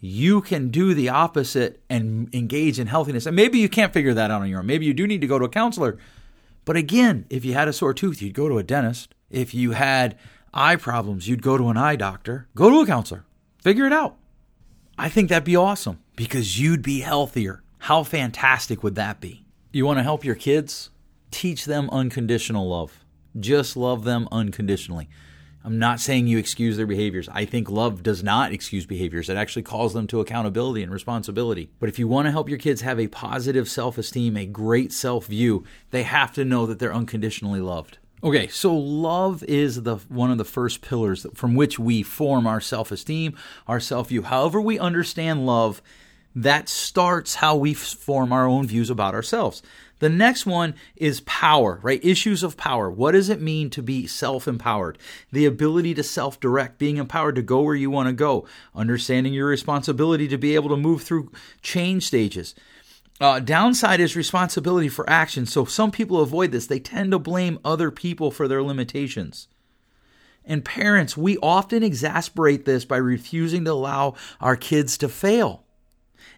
you 0.00 0.40
can 0.42 0.68
do 0.68 0.94
the 0.94 1.08
opposite 1.08 1.82
and 1.88 2.32
engage 2.34 2.78
in 2.78 2.86
healthiness. 2.86 3.26
And 3.26 3.34
maybe 3.34 3.58
you 3.58 3.68
can't 3.68 3.92
figure 3.92 4.14
that 4.14 4.30
out 4.30 4.42
on 4.42 4.48
your 4.48 4.60
own. 4.60 4.66
Maybe 4.66 4.86
you 4.86 4.94
do 4.94 5.06
need 5.06 5.22
to 5.22 5.26
go 5.26 5.38
to 5.38 5.46
a 5.46 5.48
counselor. 5.48 5.98
But 6.64 6.76
again, 6.76 7.26
if 7.30 7.44
you 7.44 7.54
had 7.54 7.68
a 7.68 7.72
sore 7.72 7.94
tooth, 7.94 8.20
you'd 8.22 8.34
go 8.34 8.48
to 8.48 8.58
a 8.58 8.62
dentist. 8.62 9.14
If 9.30 9.54
you 9.54 9.72
had 9.72 10.16
eye 10.52 10.76
problems, 10.76 11.26
you'd 11.26 11.42
go 11.42 11.58
to 11.58 11.68
an 11.68 11.76
eye 11.76 11.96
doctor. 11.96 12.48
Go 12.54 12.70
to 12.70 12.80
a 12.80 12.86
counselor. 12.86 13.24
Figure 13.62 13.86
it 13.86 13.92
out. 13.92 14.18
I 14.96 15.08
think 15.08 15.28
that'd 15.28 15.44
be 15.44 15.56
awesome 15.56 15.98
because 16.14 16.60
you'd 16.60 16.82
be 16.82 17.00
healthier. 17.00 17.64
How 17.78 18.04
fantastic 18.04 18.84
would 18.84 18.94
that 18.94 19.20
be? 19.20 19.44
You 19.72 19.84
want 19.84 19.98
to 19.98 20.04
help 20.04 20.24
your 20.24 20.36
kids? 20.36 20.90
Teach 21.32 21.64
them 21.64 21.90
unconditional 21.90 22.68
love. 22.68 23.04
Just 23.38 23.76
love 23.76 24.04
them 24.04 24.28
unconditionally. 24.30 25.08
I'm 25.64 25.80
not 25.80 25.98
saying 25.98 26.28
you 26.28 26.38
excuse 26.38 26.76
their 26.76 26.86
behaviors. 26.86 27.28
I 27.30 27.44
think 27.44 27.68
love 27.68 28.04
does 28.04 28.22
not 28.22 28.52
excuse 28.52 28.86
behaviors. 28.86 29.28
It 29.28 29.36
actually 29.36 29.62
calls 29.62 29.94
them 29.94 30.06
to 30.08 30.20
accountability 30.20 30.84
and 30.84 30.92
responsibility. 30.92 31.70
But 31.80 31.88
if 31.88 31.98
you 31.98 32.06
want 32.06 32.26
to 32.26 32.30
help 32.30 32.48
your 32.48 32.58
kids 32.58 32.82
have 32.82 33.00
a 33.00 33.08
positive 33.08 33.68
self 33.68 33.98
esteem, 33.98 34.36
a 34.36 34.46
great 34.46 34.92
self 34.92 35.26
view, 35.26 35.64
they 35.90 36.04
have 36.04 36.32
to 36.34 36.44
know 36.44 36.66
that 36.66 36.78
they're 36.78 36.94
unconditionally 36.94 37.60
loved. 37.60 37.98
Okay, 38.24 38.48
so 38.48 38.74
love 38.74 39.44
is 39.44 39.82
the 39.82 39.96
one 40.08 40.30
of 40.30 40.38
the 40.38 40.46
first 40.46 40.80
pillars 40.80 41.26
from 41.34 41.54
which 41.54 41.78
we 41.78 42.02
form 42.02 42.46
our 42.46 42.58
self-esteem, 42.58 43.36
our 43.68 43.78
self-view. 43.78 44.22
However 44.22 44.62
we 44.62 44.78
understand 44.78 45.44
love, 45.44 45.82
that 46.34 46.70
starts 46.70 47.34
how 47.34 47.54
we 47.54 47.74
form 47.74 48.32
our 48.32 48.46
own 48.46 48.66
views 48.66 48.88
about 48.88 49.12
ourselves. 49.12 49.62
The 49.98 50.08
next 50.08 50.46
one 50.46 50.74
is 50.96 51.20
power, 51.20 51.78
right? 51.82 52.02
Issues 52.02 52.42
of 52.42 52.56
power. 52.56 52.90
What 52.90 53.12
does 53.12 53.28
it 53.28 53.42
mean 53.42 53.68
to 53.68 53.82
be 53.82 54.06
self 54.06 54.48
empowered? 54.48 54.96
The 55.30 55.44
ability 55.44 55.92
to 55.92 56.02
self 56.02 56.40
direct, 56.40 56.78
being 56.78 56.96
empowered 56.96 57.34
to 57.34 57.42
go 57.42 57.60
where 57.60 57.74
you 57.74 57.90
want 57.90 58.08
to 58.08 58.14
go, 58.14 58.46
understanding 58.74 59.34
your 59.34 59.48
responsibility 59.48 60.28
to 60.28 60.38
be 60.38 60.54
able 60.54 60.70
to 60.70 60.78
move 60.78 61.02
through 61.02 61.30
change 61.60 62.06
stages. 62.06 62.54
Uh, 63.24 63.40
downside 63.40 64.00
is 64.00 64.16
responsibility 64.16 64.86
for 64.86 65.08
action. 65.08 65.46
So 65.46 65.64
some 65.64 65.90
people 65.90 66.20
avoid 66.20 66.52
this. 66.52 66.66
They 66.66 66.78
tend 66.78 67.10
to 67.12 67.18
blame 67.18 67.58
other 67.64 67.90
people 67.90 68.30
for 68.30 68.46
their 68.46 68.62
limitations. 68.62 69.48
And 70.44 70.62
parents, 70.62 71.16
we 71.16 71.38
often 71.38 71.82
exasperate 71.82 72.66
this 72.66 72.84
by 72.84 72.98
refusing 72.98 73.64
to 73.64 73.72
allow 73.72 74.12
our 74.42 74.56
kids 74.56 74.98
to 74.98 75.08
fail. 75.08 75.64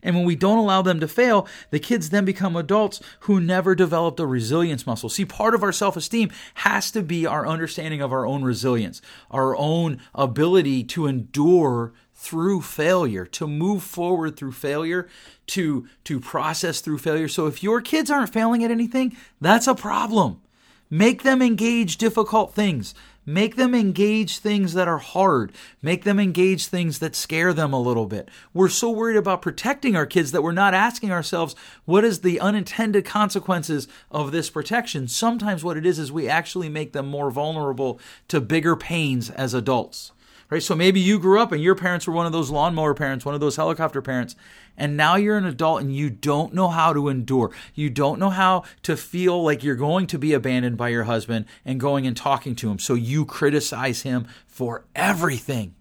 And 0.01 0.15
when 0.15 0.25
we 0.25 0.37
don't 0.37 0.59
allow 0.59 0.81
them 0.81 1.01
to 1.01 1.09
fail, 1.09 1.49
the 1.71 1.81
kids 1.81 2.11
then 2.11 2.25
become 2.25 2.55
adults 2.55 3.01
who 3.21 3.41
never 3.41 3.75
developed 3.75 4.21
a 4.21 4.27
resilience 4.27 4.87
muscle. 4.87 5.09
See, 5.09 5.25
part 5.25 5.57
of 5.57 5.65
our 5.65 5.73
self 5.73 5.97
esteem 5.97 6.31
has 6.55 6.93
to 6.93 7.03
be 7.03 7.27
our 7.27 7.49
understanding 7.49 8.01
of 8.01 8.13
our 8.13 8.25
own 8.25 8.45
resilience, 8.45 9.03
our 9.33 9.57
own 9.57 10.01
ability 10.15 10.85
to 10.85 11.09
endure 11.09 11.95
through 12.17 12.63
failure, 12.63 13.27
to 13.27 13.47
move 13.47 13.83
forward 13.83 14.37
through 14.37 14.53
failure, 14.53 15.07
to, 15.47 15.87
to 16.05 16.19
process 16.19 16.81
through 16.81 16.99
failure. 16.99 17.29
So 17.29 17.47
if 17.47 17.63
your 17.63 17.81
kids 17.81 18.11
aren't 18.11 18.33
failing 18.33 18.65
at 18.65 18.71
anything, 18.71 19.17
that's 19.41 19.67
a 19.67 19.75
problem. 19.75 20.41
Make 20.89 21.23
them 21.23 21.43
engage 21.43 21.99
difficult 21.99 22.55
things. 22.55 22.95
Make 23.29 23.57
them 23.57 23.75
engage 23.75 24.39
things 24.39 24.73
that 24.75 24.87
are 24.87 24.99
hard. 24.99 25.53
Make 25.83 26.05
them 26.05 26.19
engage 26.21 26.67
things 26.69 27.01
that 27.01 27.17
scare 27.17 27.53
them 27.53 27.73
a 27.73 27.81
little 27.81 28.07
bit. 28.07 28.29
We're 28.55 28.69
so 28.69 28.91
worried 28.91 29.17
about 29.17 29.43
protecting 29.43 29.97
our 29.97 30.07
kids 30.07 30.31
that 30.33 30.43
we're 30.43 30.53
not 30.53 30.75
asking 30.75 31.11
ourselves, 31.11 31.57
what 31.85 32.05
is 32.05 32.21
the 32.21 32.41
unintended 32.41 33.05
consequences 33.05 33.89
of 34.13 34.31
this 34.31 34.49
protection? 34.49 35.09
Sometimes 35.09 35.65
what 35.65 35.77
it 35.77 35.85
is 35.85 35.99
is 35.99 36.13
we 36.13 36.29
actually 36.29 36.69
make 36.69 36.93
them 36.93 37.09
more 37.09 37.33
vulnerable 37.33 38.01
to 38.29 38.41
bigger 38.41 38.77
pains 38.77 39.29
as 39.29 39.55
adults 39.55 40.13
right? 40.51 40.63
So 40.63 40.75
maybe 40.75 41.01
you 41.01 41.19
grew 41.19 41.41
up 41.41 41.53
and 41.53 41.63
your 41.63 41.75
parents 41.75 42.07
were 42.07 42.13
one 42.13 42.27
of 42.27 42.33
those 42.33 42.51
lawnmower 42.51 42.95
parents, 42.95 43.25
one 43.25 43.35
of 43.35 43.41
those 43.41 43.57
helicopter 43.57 44.01
parents, 44.03 44.37
and 44.77 44.97
now 44.97 45.17
you're 45.17 45.39
an 45.39 45.47
adult 45.47 45.81
and 45.81 45.95
you 45.95 46.11
don't 46.11 46.55
know 46.55 46.69
how 46.69 46.93
to 46.93 47.09
endure. 47.09 47.51
You 47.75 47.91
don't 47.91 48.19
know 48.19 48.31
how 48.31 48.65
to 48.83 48.97
feel 48.97 49.43
like 49.43 49.65
you're 49.65 49.75
going 49.75 50.07
to 50.09 50.19
be 50.19 50.33
abandoned 50.33 50.77
by 50.77 50.89
your 50.89 51.05
husband 51.05 51.47
and 51.65 51.81
going 51.81 52.07
and 52.07 52.17
talking 52.17 52.55
to 52.57 52.71
him. 52.71 52.79
So 52.79 52.95
you 52.95 53.25
criticize 53.25 54.03
him 54.03 54.29
for 54.47 54.85
everything. 54.95 55.75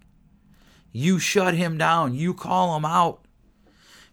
You 0.92 1.18
shut 1.18 1.54
him 1.54 1.76
down, 1.76 2.14
you 2.14 2.32
call 2.32 2.76
him 2.76 2.84
out. 2.84 3.25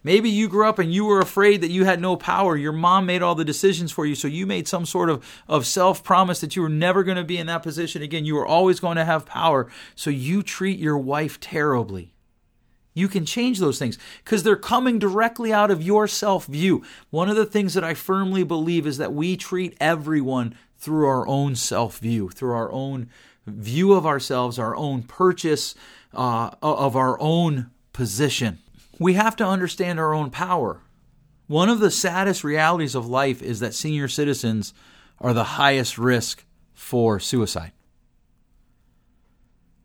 Maybe 0.03 0.29
you 0.29 0.49
grew 0.49 0.67
up 0.67 0.79
and 0.79 0.93
you 0.93 1.05
were 1.05 1.21
afraid 1.21 1.61
that 1.61 1.71
you 1.71 1.85
had 1.85 2.01
no 2.01 2.17
power. 2.17 2.57
Your 2.57 2.73
mom 2.73 3.05
made 3.05 3.21
all 3.21 3.35
the 3.35 3.45
decisions 3.45 3.91
for 3.91 4.05
you, 4.05 4.15
so 4.15 4.27
you 4.27 4.45
made 4.45 4.67
some 4.67 4.85
sort 4.85 5.09
of, 5.09 5.25
of 5.47 5.65
self 5.65 6.03
promise 6.03 6.41
that 6.41 6.55
you 6.55 6.61
were 6.61 6.69
never 6.69 7.03
going 7.03 7.17
to 7.17 7.23
be 7.23 7.37
in 7.37 7.47
that 7.47 7.63
position 7.63 8.01
again. 8.01 8.25
You 8.25 8.35
were 8.35 8.45
always 8.45 8.79
going 8.81 8.97
to 8.97 9.05
have 9.05 9.25
power, 9.25 9.71
so 9.95 10.09
you 10.09 10.43
treat 10.43 10.77
your 10.77 10.97
wife 10.97 11.39
terribly. 11.39 12.13
You 12.93 13.07
can 13.07 13.25
change 13.25 13.59
those 13.59 13.79
things 13.79 13.97
because 14.23 14.43
they're 14.43 14.55
coming 14.55 14.99
directly 14.99 15.51
out 15.53 15.71
of 15.71 15.81
your 15.81 16.07
self 16.07 16.45
view. 16.47 16.83
One 17.09 17.29
of 17.29 17.37
the 17.37 17.45
things 17.45 17.73
that 17.73 17.83
I 17.83 17.93
firmly 17.93 18.43
believe 18.43 18.85
is 18.85 18.97
that 18.97 19.13
we 19.13 19.37
treat 19.37 19.75
everyone 19.79 20.55
through 20.77 21.07
our 21.07 21.25
own 21.27 21.55
self 21.55 21.99
view, 21.99 22.29
through 22.29 22.53
our 22.53 22.71
own 22.71 23.09
view 23.47 23.93
of 23.93 24.05
ourselves, 24.05 24.59
our 24.59 24.75
own 24.75 25.03
purchase 25.03 25.75
uh, 26.13 26.51
of 26.61 26.95
our 26.95 27.17
own 27.21 27.71
position 27.93 28.59
we 28.99 29.13
have 29.13 29.35
to 29.37 29.45
understand 29.45 29.99
our 29.99 30.13
own 30.13 30.29
power. 30.29 30.81
One 31.47 31.69
of 31.69 31.79
the 31.79 31.91
saddest 31.91 32.43
realities 32.43 32.95
of 32.95 33.07
life 33.07 33.41
is 33.41 33.59
that 33.59 33.73
senior 33.73 34.07
citizens 34.07 34.73
are 35.19 35.33
the 35.33 35.43
highest 35.43 35.97
risk 35.97 36.45
for 36.73 37.19
suicide. 37.19 37.71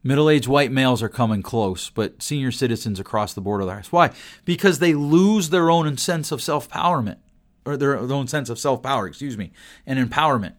Middle 0.02 0.30
aged 0.30 0.46
white 0.46 0.70
males 0.70 1.02
are 1.02 1.08
coming 1.08 1.42
close, 1.42 1.90
but 1.90 2.22
senior 2.22 2.52
citizens 2.52 3.00
across 3.00 3.34
the 3.34 3.40
board 3.40 3.60
are 3.60 3.64
the 3.64 3.72
highest. 3.72 3.92
Why? 3.92 4.10
Because 4.44 4.78
they 4.78 4.94
lose 4.94 5.50
their 5.50 5.70
own 5.70 5.96
sense 5.96 6.30
of 6.30 6.40
self 6.40 6.68
empowerment, 6.70 7.18
or 7.66 7.76
their 7.76 7.98
own 7.98 8.28
sense 8.28 8.48
of 8.48 8.58
self 8.58 8.82
power, 8.82 9.08
excuse 9.08 9.36
me, 9.36 9.52
and 9.84 9.98
empowerment. 9.98 10.54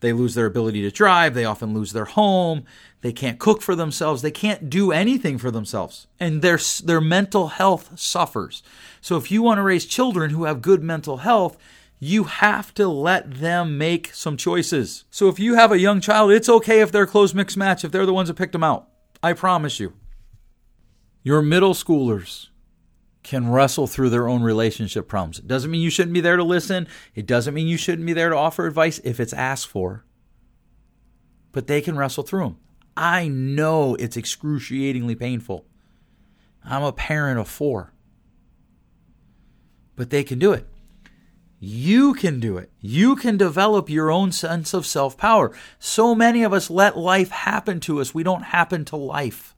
They 0.00 0.12
lose 0.12 0.34
their 0.34 0.46
ability 0.46 0.82
to 0.82 0.90
drive. 0.90 1.34
They 1.34 1.44
often 1.44 1.74
lose 1.74 1.92
their 1.92 2.04
home. 2.04 2.64
They 3.00 3.12
can't 3.12 3.38
cook 3.38 3.62
for 3.62 3.74
themselves. 3.74 4.22
They 4.22 4.30
can't 4.30 4.68
do 4.68 4.92
anything 4.92 5.38
for 5.38 5.50
themselves. 5.50 6.06
And 6.20 6.42
their, 6.42 6.58
their 6.84 7.00
mental 7.00 7.48
health 7.48 7.98
suffers. 7.98 8.62
So 9.00 9.16
if 9.16 9.30
you 9.30 9.42
want 9.42 9.58
to 9.58 9.62
raise 9.62 9.86
children 9.86 10.30
who 10.30 10.44
have 10.44 10.60
good 10.60 10.82
mental 10.82 11.18
health, 11.18 11.56
you 11.98 12.24
have 12.24 12.74
to 12.74 12.88
let 12.88 13.40
them 13.40 13.78
make 13.78 14.12
some 14.12 14.36
choices. 14.36 15.04
So 15.10 15.28
if 15.28 15.38
you 15.38 15.54
have 15.54 15.72
a 15.72 15.78
young 15.78 16.00
child, 16.00 16.30
it's 16.30 16.48
okay 16.48 16.80
if 16.80 16.92
they're 16.92 17.06
close 17.06 17.32
mixed 17.32 17.56
match, 17.56 17.84
if 17.84 17.92
they're 17.92 18.06
the 18.06 18.12
ones 18.12 18.28
that 18.28 18.34
picked 18.34 18.52
them 18.52 18.64
out. 18.64 18.88
I 19.22 19.32
promise 19.32 19.80
you. 19.80 19.94
Your 21.22 21.42
middle 21.42 21.74
schoolers 21.74 22.48
can 23.26 23.50
wrestle 23.50 23.88
through 23.88 24.08
their 24.08 24.28
own 24.28 24.40
relationship 24.42 25.08
problems. 25.08 25.40
It 25.40 25.48
doesn't 25.48 25.70
mean 25.70 25.80
you 25.80 25.90
shouldn't 25.90 26.14
be 26.14 26.20
there 26.20 26.36
to 26.36 26.44
listen. 26.44 26.86
It 27.12 27.26
doesn't 27.26 27.54
mean 27.54 27.66
you 27.66 27.76
shouldn't 27.76 28.06
be 28.06 28.12
there 28.12 28.30
to 28.30 28.36
offer 28.36 28.66
advice 28.66 29.00
if 29.02 29.18
it's 29.18 29.32
asked 29.32 29.66
for. 29.66 30.04
But 31.50 31.66
they 31.66 31.80
can 31.80 31.98
wrestle 31.98 32.22
through 32.22 32.44
them. 32.44 32.58
I 32.96 33.26
know 33.26 33.96
it's 33.96 34.16
excruciatingly 34.16 35.16
painful. 35.16 35.66
I'm 36.64 36.84
a 36.84 36.92
parent 36.92 37.40
of 37.40 37.48
four. 37.48 37.92
But 39.96 40.10
they 40.10 40.22
can 40.22 40.38
do 40.38 40.52
it. 40.52 40.68
You 41.58 42.14
can 42.14 42.38
do 42.38 42.56
it. 42.58 42.70
You 42.80 43.16
can 43.16 43.36
develop 43.36 43.90
your 43.90 44.08
own 44.08 44.30
sense 44.30 44.72
of 44.72 44.86
self 44.86 45.16
power. 45.16 45.52
So 45.80 46.14
many 46.14 46.44
of 46.44 46.52
us 46.52 46.70
let 46.70 46.96
life 46.96 47.30
happen 47.30 47.80
to 47.80 48.00
us. 48.00 48.14
We 48.14 48.22
don't 48.22 48.42
happen 48.44 48.84
to 48.84 48.96
life 48.96 49.55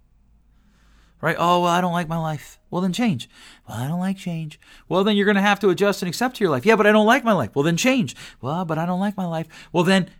right? 1.20 1.37
Oh, 1.38 1.62
well, 1.62 1.72
I 1.72 1.80
don't 1.80 1.92
like 1.92 2.08
my 2.08 2.18
life. 2.18 2.58
Well, 2.70 2.82
then 2.82 2.92
change. 2.92 3.28
Well, 3.68 3.78
I 3.78 3.88
don't 3.88 4.00
like 4.00 4.16
change. 4.16 4.60
Well, 4.88 5.04
then 5.04 5.16
you're 5.16 5.26
going 5.26 5.37
to 5.37 5.42
have 5.42 5.60
to 5.60 5.70
adjust 5.70 6.02
and 6.02 6.08
accept 6.08 6.40
your 6.40 6.50
life. 6.50 6.66
Yeah, 6.66 6.76
but 6.76 6.87
I 6.87 6.92
don't 6.92 7.06
like 7.06 7.25
my 7.25 7.32
life. 7.32 7.54
Well, 7.54 7.62
then 7.62 7.76
change. 7.76 8.14
Well, 8.40 8.64
but 8.64 8.78
I 8.78 8.87
don't 8.87 9.00
like 9.00 9.16
my 9.16 9.26
life. 9.26 9.48
Well, 9.72 9.84
then 9.84 10.10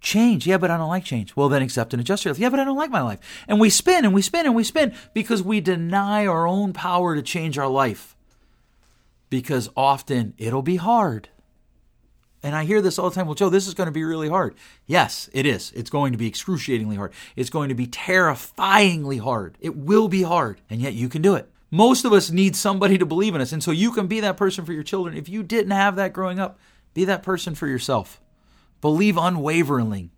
change. 0.00 0.46
Yeah, 0.46 0.58
but 0.58 0.70
I 0.70 0.76
don't 0.76 0.88
like 0.88 1.04
change. 1.04 1.36
Well, 1.36 1.48
then 1.48 1.62
accept 1.62 1.92
and 1.94 2.00
adjust 2.00 2.24
your 2.24 2.34
life. 2.34 2.40
Yeah, 2.40 2.50
but 2.50 2.60
I 2.60 2.64
don't 2.64 2.76
like 2.76 2.90
my 2.90 3.02
life. 3.02 3.20
And 3.46 3.60
we 3.60 3.70
spin 3.70 4.04
and 4.04 4.14
we 4.14 4.22
spin 4.22 4.46
and 4.46 4.54
we 4.54 4.64
spin 4.64 4.94
because 5.14 5.42
we 5.42 5.60
deny 5.60 6.26
our 6.26 6.46
own 6.46 6.72
power 6.72 7.14
to 7.14 7.22
change 7.22 7.58
our 7.58 7.68
life. 7.68 8.16
Because 9.30 9.70
often 9.76 10.34
it'll 10.36 10.62
be 10.62 10.76
hard. 10.76 11.28
And 12.42 12.56
I 12.56 12.64
hear 12.64 12.80
this 12.80 12.98
all 12.98 13.08
the 13.08 13.14
time. 13.14 13.26
Well, 13.26 13.36
Joe, 13.36 13.50
this 13.50 13.68
is 13.68 13.74
going 13.74 13.86
to 13.86 13.92
be 13.92 14.02
really 14.02 14.28
hard. 14.28 14.56
Yes, 14.86 15.30
it 15.32 15.46
is. 15.46 15.72
It's 15.76 15.90
going 15.90 16.12
to 16.12 16.18
be 16.18 16.26
excruciatingly 16.26 16.96
hard. 16.96 17.12
It's 17.36 17.50
going 17.50 17.68
to 17.68 17.74
be 17.74 17.86
terrifyingly 17.86 19.18
hard. 19.18 19.56
It 19.60 19.76
will 19.76 20.08
be 20.08 20.22
hard. 20.22 20.60
And 20.68 20.80
yet 20.80 20.94
you 20.94 21.08
can 21.08 21.22
do 21.22 21.34
it. 21.36 21.48
Most 21.70 22.04
of 22.04 22.12
us 22.12 22.30
need 22.30 22.56
somebody 22.56 22.98
to 22.98 23.06
believe 23.06 23.34
in 23.34 23.40
us. 23.40 23.52
And 23.52 23.62
so 23.62 23.70
you 23.70 23.92
can 23.92 24.06
be 24.06 24.20
that 24.20 24.36
person 24.36 24.64
for 24.64 24.72
your 24.72 24.82
children. 24.82 25.16
If 25.16 25.28
you 25.28 25.42
didn't 25.42 25.70
have 25.70 25.96
that 25.96 26.12
growing 26.12 26.38
up, 26.38 26.58
be 26.94 27.04
that 27.04 27.22
person 27.22 27.54
for 27.54 27.66
yourself. 27.66 28.20
Believe 28.80 29.16
unwaveringly, 29.16 30.10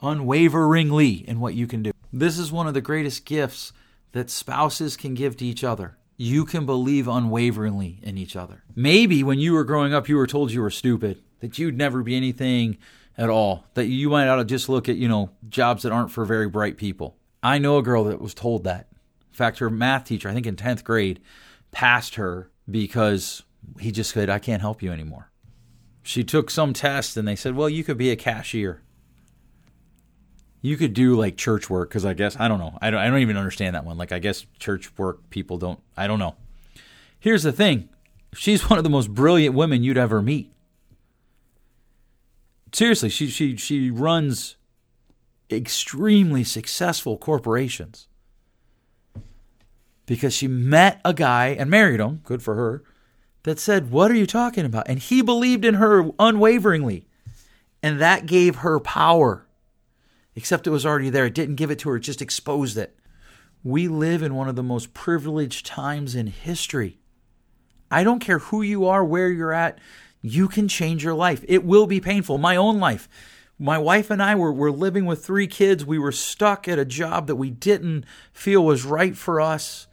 unwaveringly 0.00 1.28
in 1.28 1.40
what 1.40 1.54
you 1.54 1.66
can 1.66 1.82
do. 1.82 1.90
This 2.12 2.38
is 2.38 2.52
one 2.52 2.68
of 2.68 2.74
the 2.74 2.80
greatest 2.80 3.24
gifts 3.24 3.72
that 4.12 4.30
spouses 4.30 4.96
can 4.96 5.14
give 5.14 5.36
to 5.38 5.44
each 5.44 5.64
other. 5.64 5.98
You 6.16 6.44
can 6.44 6.64
believe 6.64 7.08
unwaveringly 7.08 7.98
in 8.02 8.16
each 8.16 8.36
other. 8.36 8.62
Maybe 8.76 9.24
when 9.24 9.40
you 9.40 9.52
were 9.52 9.64
growing 9.64 9.92
up, 9.92 10.08
you 10.08 10.16
were 10.16 10.28
told 10.28 10.52
you 10.52 10.62
were 10.62 10.70
stupid 10.70 11.20
that 11.44 11.58
you'd 11.58 11.76
never 11.76 12.02
be 12.02 12.16
anything 12.16 12.78
at 13.18 13.28
all, 13.28 13.66
that 13.74 13.84
you 13.84 14.08
might 14.08 14.28
ought 14.28 14.36
to 14.36 14.46
just 14.46 14.70
look 14.70 14.88
at, 14.88 14.96
you 14.96 15.06
know, 15.06 15.28
jobs 15.50 15.82
that 15.82 15.92
aren't 15.92 16.10
for 16.10 16.24
very 16.24 16.48
bright 16.48 16.78
people. 16.78 17.18
I 17.42 17.58
know 17.58 17.76
a 17.76 17.82
girl 17.82 18.04
that 18.04 18.18
was 18.18 18.32
told 18.32 18.64
that 18.64 18.88
In 19.30 19.36
fact, 19.36 19.58
her 19.58 19.68
math 19.68 20.06
teacher, 20.06 20.30
I 20.30 20.32
think 20.32 20.46
in 20.46 20.56
10th 20.56 20.84
grade, 20.84 21.20
passed 21.70 22.14
her 22.14 22.50
because 22.70 23.42
he 23.78 23.92
just 23.92 24.14
said, 24.14 24.30
I 24.30 24.38
can't 24.38 24.62
help 24.62 24.82
you 24.82 24.90
anymore. 24.90 25.30
She 26.02 26.24
took 26.24 26.48
some 26.48 26.72
test 26.72 27.18
and 27.18 27.28
they 27.28 27.36
said, 27.36 27.54
Well, 27.54 27.68
you 27.68 27.84
could 27.84 27.98
be 27.98 28.10
a 28.10 28.16
cashier. 28.16 28.80
You 30.62 30.78
could 30.78 30.94
do 30.94 31.14
like 31.14 31.36
church 31.36 31.68
work 31.68 31.90
because 31.90 32.06
I 32.06 32.14
guess, 32.14 32.40
I 32.40 32.48
don't 32.48 32.58
know. 32.58 32.78
I 32.80 32.90
don't, 32.90 33.00
I 33.00 33.10
don't 33.10 33.20
even 33.20 33.36
understand 33.36 33.74
that 33.74 33.84
one. 33.84 33.98
Like, 33.98 34.12
I 34.12 34.18
guess 34.18 34.46
church 34.58 34.96
work 34.96 35.28
people 35.28 35.58
don't, 35.58 35.80
I 35.94 36.06
don't 36.06 36.18
know. 36.18 36.36
Here's 37.20 37.42
the 37.42 37.52
thing 37.52 37.90
she's 38.32 38.70
one 38.70 38.78
of 38.78 38.82
the 38.82 38.88
most 38.88 39.12
brilliant 39.12 39.54
women 39.54 39.84
you'd 39.84 39.98
ever 39.98 40.22
meet. 40.22 40.53
Seriously, 42.74 43.08
she, 43.08 43.28
she, 43.28 43.56
she 43.56 43.88
runs 43.88 44.56
extremely 45.48 46.42
successful 46.42 47.16
corporations 47.16 48.08
because 50.06 50.34
she 50.34 50.48
met 50.48 51.00
a 51.04 51.14
guy 51.14 51.48
and 51.48 51.70
married 51.70 52.00
him, 52.00 52.20
good 52.24 52.42
for 52.42 52.56
her, 52.56 52.82
that 53.44 53.60
said, 53.60 53.92
What 53.92 54.10
are 54.10 54.16
you 54.16 54.26
talking 54.26 54.64
about? 54.64 54.88
And 54.88 54.98
he 54.98 55.22
believed 55.22 55.64
in 55.64 55.74
her 55.74 56.10
unwaveringly. 56.18 57.06
And 57.80 58.00
that 58.00 58.26
gave 58.26 58.56
her 58.56 58.80
power. 58.80 59.46
Except 60.34 60.66
it 60.66 60.70
was 60.70 60.84
already 60.84 61.10
there. 61.10 61.26
It 61.26 61.34
didn't 61.34 61.54
give 61.54 61.70
it 61.70 61.78
to 61.80 61.90
her, 61.90 61.96
it 61.96 62.00
just 62.00 62.20
exposed 62.20 62.76
it. 62.76 62.98
We 63.62 63.86
live 63.86 64.20
in 64.20 64.34
one 64.34 64.48
of 64.48 64.56
the 64.56 64.64
most 64.64 64.94
privileged 64.94 65.64
times 65.64 66.16
in 66.16 66.26
history. 66.26 66.98
I 67.88 68.02
don't 68.02 68.18
care 68.18 68.40
who 68.40 68.62
you 68.62 68.84
are, 68.86 69.04
where 69.04 69.28
you're 69.28 69.52
at, 69.52 69.78
you 70.24 70.48
can 70.48 70.68
change 70.68 71.04
your 71.04 71.14
life. 71.14 71.44
It 71.46 71.64
will 71.64 71.86
be 71.86 72.00
painful. 72.00 72.38
My 72.38 72.56
own 72.56 72.80
life. 72.80 73.10
My 73.58 73.76
wife 73.76 74.10
and 74.10 74.22
I 74.22 74.34
were, 74.34 74.52
were 74.52 74.72
living 74.72 75.04
with 75.04 75.22
three 75.22 75.46
kids. 75.46 75.84
We 75.84 75.98
were 75.98 76.12
stuck 76.12 76.66
at 76.66 76.78
a 76.78 76.86
job 76.86 77.26
that 77.26 77.36
we 77.36 77.50
didn't 77.50 78.06
feel 78.32 78.64
was 78.64 78.86
right 78.86 79.14
for 79.14 79.38
us. 79.38 79.86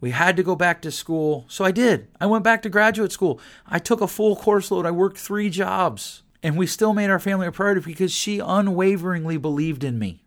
We 0.00 0.12
had 0.12 0.36
to 0.36 0.44
go 0.44 0.54
back 0.54 0.82
to 0.82 0.92
school. 0.92 1.46
So 1.48 1.64
I 1.64 1.72
did. 1.72 2.06
I 2.20 2.26
went 2.26 2.44
back 2.44 2.62
to 2.62 2.68
graduate 2.68 3.10
school. 3.10 3.40
I 3.66 3.80
took 3.80 4.00
a 4.00 4.06
full 4.06 4.36
course 4.36 4.70
load. 4.70 4.86
I 4.86 4.92
worked 4.92 5.18
three 5.18 5.50
jobs. 5.50 6.22
And 6.44 6.56
we 6.56 6.68
still 6.68 6.92
made 6.92 7.10
our 7.10 7.18
family 7.18 7.48
a 7.48 7.52
priority 7.52 7.80
because 7.80 8.12
she 8.12 8.38
unwaveringly 8.38 9.36
believed 9.36 9.82
in 9.82 9.98
me. 9.98 10.22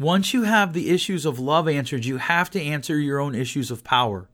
Once 0.00 0.34
you 0.34 0.42
have 0.42 0.72
the 0.72 0.90
issues 0.90 1.24
of 1.24 1.38
love 1.38 1.68
answered, 1.68 2.04
you 2.04 2.16
have 2.16 2.50
to 2.50 2.60
answer 2.60 2.98
your 2.98 3.20
own 3.20 3.36
issues 3.36 3.70
of 3.70 3.84
power. 3.84 4.29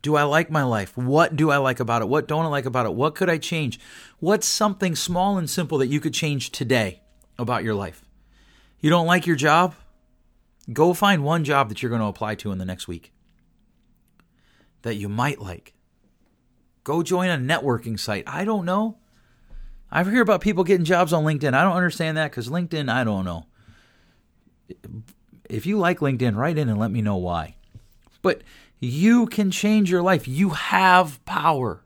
Do 0.00 0.16
I 0.16 0.22
like 0.22 0.50
my 0.50 0.62
life? 0.62 0.96
What 0.96 1.34
do 1.34 1.50
I 1.50 1.56
like 1.56 1.80
about 1.80 2.02
it? 2.02 2.08
What 2.08 2.28
don't 2.28 2.44
I 2.44 2.48
like 2.48 2.66
about 2.66 2.86
it? 2.86 2.94
What 2.94 3.14
could 3.14 3.28
I 3.28 3.38
change? 3.38 3.80
What's 4.20 4.46
something 4.46 4.94
small 4.94 5.38
and 5.38 5.50
simple 5.50 5.78
that 5.78 5.88
you 5.88 6.00
could 6.00 6.14
change 6.14 6.50
today 6.50 7.02
about 7.38 7.64
your 7.64 7.74
life? 7.74 8.04
You 8.80 8.90
don't 8.90 9.06
like 9.06 9.26
your 9.26 9.36
job? 9.36 9.74
Go 10.72 10.94
find 10.94 11.24
one 11.24 11.44
job 11.44 11.68
that 11.68 11.82
you're 11.82 11.90
going 11.90 12.02
to 12.02 12.06
apply 12.06 12.36
to 12.36 12.52
in 12.52 12.58
the 12.58 12.64
next 12.64 12.86
week 12.86 13.12
that 14.82 14.94
you 14.94 15.08
might 15.08 15.40
like. 15.40 15.74
Go 16.84 17.02
join 17.02 17.28
a 17.28 17.36
networking 17.36 17.98
site. 17.98 18.24
I 18.26 18.44
don't 18.44 18.64
know. 18.64 18.98
I 19.90 20.04
hear 20.04 20.22
about 20.22 20.42
people 20.42 20.64
getting 20.64 20.84
jobs 20.84 21.12
on 21.12 21.24
LinkedIn. 21.24 21.54
I 21.54 21.62
don't 21.62 21.76
understand 21.76 22.16
that 22.16 22.30
because 22.30 22.48
LinkedIn, 22.48 22.90
I 22.90 23.04
don't 23.04 23.24
know. 23.24 23.46
If 25.48 25.66
you 25.66 25.78
like 25.78 25.98
LinkedIn, 25.98 26.36
write 26.36 26.58
in 26.58 26.68
and 26.68 26.78
let 26.78 26.90
me 26.90 27.02
know 27.02 27.16
why. 27.16 27.56
But 28.20 28.42
you 28.80 29.26
can 29.26 29.50
change 29.50 29.90
your 29.90 30.02
life. 30.02 30.28
You 30.28 30.50
have 30.50 31.24
power. 31.24 31.84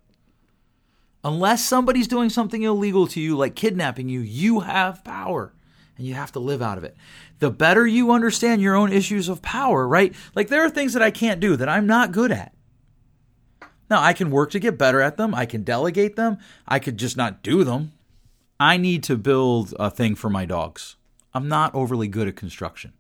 Unless 1.25 1.65
somebody's 1.65 2.09
doing 2.09 2.29
something 2.29 2.63
illegal 2.63 3.07
to 3.09 3.21
you, 3.21 3.37
like 3.37 3.55
kidnapping 3.55 4.09
you, 4.09 4.21
you 4.21 4.61
have 4.61 5.05
power 5.05 5.55
and 5.97 6.07
you 6.07 6.15
have 6.15 6.33
to 6.33 6.41
live 6.41 6.61
out 6.61 6.79
of 6.79 6.85
it. 6.85 6.97
The 7.39 7.51
better 7.51 7.87
you 7.87 8.11
understand 8.11 8.61
your 8.61 8.75
own 8.75 8.93
issues 8.93 9.29
of 9.29 9.43
power, 9.43 9.87
right? 9.87 10.15
Like 10.35 10.49
there 10.49 10.65
are 10.65 10.71
things 10.71 10.93
that 10.95 11.03
I 11.03 11.11
can't 11.11 11.41
do 11.41 11.57
that 11.57 11.69
I'm 11.69 11.87
not 11.87 12.13
good 12.13 12.33
at. 12.33 12.53
Now, 13.89 14.03
I 14.03 14.15
can 14.15 14.31
work 14.31 14.51
to 14.53 14.59
get 14.59 14.79
better 14.79 15.03
at 15.03 15.19
them. 15.19 15.35
I 15.35 15.45
can 15.45 15.65
delegate 15.65 16.17
them. 16.17 16.39
I 16.67 16.79
could 16.79 16.97
just 16.97 17.17
not 17.17 17.43
do 17.43 17.63
them. 17.63 17.93
I 18.59 18.79
need 18.79 19.03
to 19.05 19.17
build 19.17 19.75
a 19.79 19.91
thing 19.91 20.15
for 20.15 20.31
my 20.31 20.47
dogs. 20.47 20.97
I'm 21.35 21.47
not 21.47 21.75
overly 21.75 22.09
good 22.09 22.27
at 22.27 22.35
construction. 22.35 22.95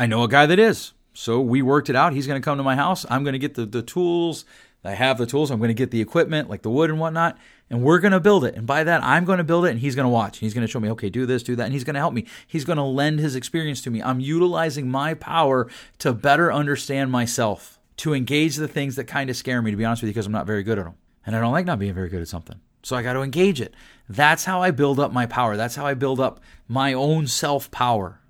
I 0.00 0.06
know 0.06 0.22
a 0.22 0.28
guy 0.28 0.46
that 0.46 0.58
is. 0.58 0.94
So 1.18 1.40
we 1.40 1.62
worked 1.62 1.90
it 1.90 1.96
out. 1.96 2.12
He's 2.12 2.28
going 2.28 2.40
to 2.40 2.44
come 2.44 2.58
to 2.58 2.62
my 2.62 2.76
house. 2.76 3.04
I'm 3.10 3.24
going 3.24 3.32
to 3.32 3.40
get 3.40 3.54
the, 3.54 3.66
the 3.66 3.82
tools. 3.82 4.44
I 4.84 4.92
have 4.92 5.18
the 5.18 5.26
tools. 5.26 5.50
I'm 5.50 5.58
going 5.58 5.66
to 5.66 5.74
get 5.74 5.90
the 5.90 6.00
equipment, 6.00 6.48
like 6.48 6.62
the 6.62 6.70
wood 6.70 6.90
and 6.90 7.00
whatnot, 7.00 7.36
and 7.68 7.82
we're 7.82 7.98
going 7.98 8.12
to 8.12 8.20
build 8.20 8.44
it. 8.44 8.54
And 8.54 8.68
by 8.68 8.84
that, 8.84 9.02
I'm 9.02 9.24
going 9.24 9.38
to 9.38 9.44
build 9.44 9.66
it, 9.66 9.70
and 9.70 9.80
he's 9.80 9.96
going 9.96 10.04
to 10.04 10.10
watch. 10.10 10.38
He's 10.38 10.54
going 10.54 10.64
to 10.64 10.70
show 10.70 10.78
me, 10.78 10.88
okay, 10.90 11.10
do 11.10 11.26
this, 11.26 11.42
do 11.42 11.56
that, 11.56 11.64
and 11.64 11.72
he's 11.72 11.82
going 11.82 11.94
to 11.94 12.00
help 12.00 12.14
me. 12.14 12.24
He's 12.46 12.64
going 12.64 12.76
to 12.76 12.84
lend 12.84 13.18
his 13.18 13.34
experience 13.34 13.82
to 13.82 13.90
me. 13.90 14.00
I'm 14.00 14.20
utilizing 14.20 14.88
my 14.88 15.14
power 15.14 15.68
to 15.98 16.12
better 16.12 16.52
understand 16.52 17.10
myself 17.10 17.80
to 17.96 18.14
engage 18.14 18.54
the 18.54 18.68
things 18.68 18.94
that 18.94 19.08
kind 19.08 19.28
of 19.28 19.36
scare 19.36 19.60
me, 19.60 19.72
to 19.72 19.76
be 19.76 19.84
honest 19.84 20.02
with 20.02 20.10
you, 20.10 20.14
because 20.14 20.26
I'm 20.26 20.32
not 20.32 20.46
very 20.46 20.62
good 20.62 20.78
at 20.78 20.84
them. 20.84 20.94
And 21.26 21.34
I 21.34 21.40
don't 21.40 21.52
like 21.52 21.66
not 21.66 21.80
being 21.80 21.94
very 21.94 22.10
good 22.10 22.22
at 22.22 22.28
something. 22.28 22.60
So 22.84 22.94
I 22.94 23.02
got 23.02 23.14
to 23.14 23.22
engage 23.22 23.60
it. 23.60 23.74
That's 24.08 24.44
how 24.44 24.62
I 24.62 24.70
build 24.70 25.00
up 25.00 25.12
my 25.12 25.26
power. 25.26 25.56
That's 25.56 25.74
how 25.74 25.84
I 25.84 25.94
build 25.94 26.20
up 26.20 26.38
my 26.68 26.92
own 26.92 27.26
self 27.26 27.72
power. 27.72 28.20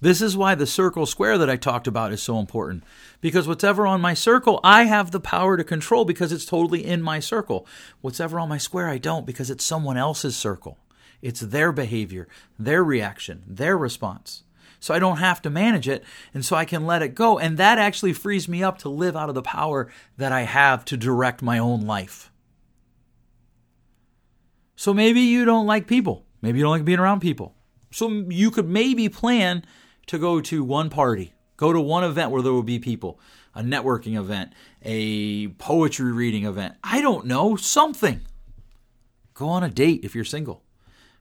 This 0.00 0.22
is 0.22 0.36
why 0.36 0.54
the 0.54 0.66
circle 0.66 1.04
square 1.04 1.36
that 1.36 1.50
I 1.50 1.56
talked 1.56 1.86
about 1.86 2.12
is 2.12 2.22
so 2.22 2.38
important. 2.38 2.84
Because 3.20 3.46
whatever 3.46 3.86
on 3.86 4.00
my 4.00 4.14
circle, 4.14 4.58
I 4.64 4.84
have 4.84 5.10
the 5.10 5.20
power 5.20 5.56
to 5.56 5.64
control 5.64 6.04
because 6.04 6.32
it's 6.32 6.46
totally 6.46 6.84
in 6.84 7.02
my 7.02 7.20
circle. 7.20 7.66
Whatever 8.00 8.40
on 8.40 8.48
my 8.48 8.58
square, 8.58 8.88
I 8.88 8.98
don't 8.98 9.26
because 9.26 9.50
it's 9.50 9.64
someone 9.64 9.98
else's 9.98 10.36
circle. 10.36 10.78
It's 11.20 11.40
their 11.40 11.70
behavior, 11.70 12.28
their 12.58 12.82
reaction, 12.82 13.42
their 13.46 13.76
response 13.76 14.44
so 14.80 14.94
I 14.94 14.98
don't 14.98 15.18
have 15.18 15.42
to 15.42 15.50
manage 15.50 15.88
it. 15.88 16.02
And 16.34 16.44
so 16.44 16.56
I 16.56 16.64
can 16.64 16.86
let 16.86 17.02
it 17.02 17.14
go. 17.14 17.38
And 17.38 17.58
that 17.58 17.78
actually 17.78 18.14
frees 18.14 18.48
me 18.48 18.62
up 18.62 18.78
to 18.78 18.88
live 18.88 19.14
out 19.14 19.28
of 19.28 19.34
the 19.34 19.42
power 19.42 19.92
that 20.16 20.32
I 20.32 20.42
have 20.42 20.84
to 20.86 20.96
direct 20.96 21.42
my 21.42 21.58
own 21.58 21.82
life. 21.82 22.32
So 24.74 24.94
maybe 24.94 25.20
you 25.20 25.44
don't 25.44 25.66
like 25.66 25.86
people. 25.86 26.24
Maybe 26.40 26.58
you 26.58 26.64
don't 26.64 26.72
like 26.72 26.86
being 26.86 26.98
around 26.98 27.20
people. 27.20 27.54
So 27.92 28.08
you 28.08 28.50
could 28.50 28.68
maybe 28.68 29.10
plan 29.10 29.64
to 30.10 30.18
go 30.18 30.40
to 30.40 30.64
one 30.64 30.90
party, 30.90 31.34
go 31.56 31.72
to 31.72 31.80
one 31.80 32.02
event 32.02 32.32
where 32.32 32.42
there 32.42 32.52
will 32.52 32.64
be 32.64 32.80
people, 32.80 33.20
a 33.54 33.62
networking 33.62 34.18
event, 34.18 34.52
a 34.82 35.46
poetry 35.50 36.10
reading 36.10 36.44
event. 36.44 36.74
I 36.82 37.00
don't 37.00 37.26
know, 37.26 37.54
something. 37.54 38.22
Go 39.34 39.48
on 39.48 39.62
a 39.62 39.70
date 39.70 40.00
if 40.02 40.16
you're 40.16 40.24
single. 40.24 40.64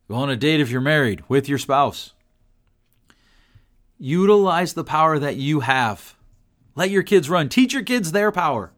Go 0.08 0.16
on 0.16 0.32
a 0.32 0.36
date 0.36 0.60
if 0.60 0.72
you're 0.72 0.82
married 0.82 1.22
with 1.30 1.48
your 1.48 1.60
spouse. 1.60 2.14
Utilize 4.00 4.74
the 4.74 4.84
power 4.84 5.20
that 5.20 5.36
you 5.36 5.60
have. 5.60 6.16
Let 6.74 6.90
your 6.90 7.04
kids 7.04 7.30
run. 7.30 7.48
Teach 7.48 7.74
your 7.74 7.84
kids 7.84 8.12
their 8.12 8.32
power. 8.32 8.72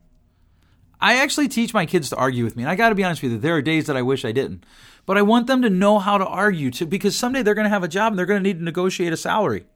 I 1.00 1.22
actually 1.22 1.48
teach 1.48 1.74
my 1.74 1.86
kids 1.86 2.10
to 2.10 2.18
argue 2.18 2.44
with 2.44 2.58
me. 2.58 2.64
And 2.64 2.70
I 2.70 2.76
got 2.76 2.90
to 2.90 2.96
be 2.96 3.06
honest 3.06 3.24
with 3.24 3.32
you, 3.32 3.38
there 3.38 3.56
are 3.56 3.62
days 3.62 3.86
that 3.86 3.96
I 3.96 4.02
wish 4.02 4.26
I 4.26 4.34
didn't. 4.34 4.66
But 5.06 5.18
I 5.18 5.22
want 5.22 5.48
them 5.48 5.62
to 5.62 5.70
know 5.70 6.00
how 6.00 6.18
to 6.18 6.28
argue 6.28 6.70
to 6.72 6.86
because 6.86 7.16
someday 7.16 7.44
they're 7.44 7.56
going 7.56 7.64
to 7.64 7.70
have 7.70 7.84
a 7.86 7.88
job 7.88 8.12
and 8.12 8.20
they're 8.20 8.26
going 8.26 8.44
to 8.44 8.50
need 8.50 8.60
to 8.60 8.66
negotiate 8.66 9.14
a 9.14 9.18
salary. 9.18 9.68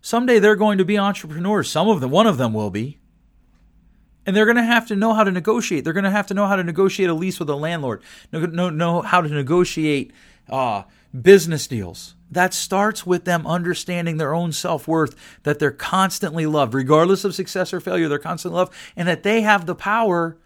Someday 0.00 0.38
they're 0.38 0.56
going 0.56 0.78
to 0.78 0.84
be 0.84 0.98
entrepreneurs. 0.98 1.70
Some 1.70 1.88
of 1.88 2.00
them, 2.00 2.10
one 2.10 2.26
of 2.26 2.38
them 2.38 2.52
will 2.52 2.70
be. 2.70 2.98
And 4.24 4.34
they're 4.34 4.44
going 4.44 4.56
to 4.56 4.64
have 4.64 4.88
to 4.88 4.96
know 4.96 5.14
how 5.14 5.22
to 5.24 5.30
negotiate. 5.30 5.84
They're 5.84 5.92
going 5.92 6.04
to 6.04 6.10
have 6.10 6.26
to 6.28 6.34
know 6.34 6.46
how 6.46 6.56
to 6.56 6.64
negotiate 6.64 7.08
a 7.08 7.14
lease 7.14 7.38
with 7.38 7.48
a 7.48 7.54
landlord, 7.54 8.02
know, 8.32 8.70
know, 8.70 9.02
how 9.02 9.20
to 9.20 9.28
negotiate 9.28 10.12
uh, 10.48 10.82
business 11.20 11.66
deals. 11.66 12.14
That 12.30 12.52
starts 12.52 13.06
with 13.06 13.24
them 13.24 13.46
understanding 13.46 14.16
their 14.16 14.34
own 14.34 14.50
self 14.50 14.88
worth, 14.88 15.14
that 15.44 15.60
they're 15.60 15.70
constantly 15.70 16.44
loved, 16.44 16.74
regardless 16.74 17.24
of 17.24 17.36
success 17.36 17.72
or 17.72 17.80
failure, 17.80 18.08
they're 18.08 18.18
constantly 18.18 18.58
loved, 18.58 18.72
and 18.96 19.06
that 19.06 19.22
they 19.22 19.42
have 19.42 19.66
the 19.66 19.76
power 19.76 20.36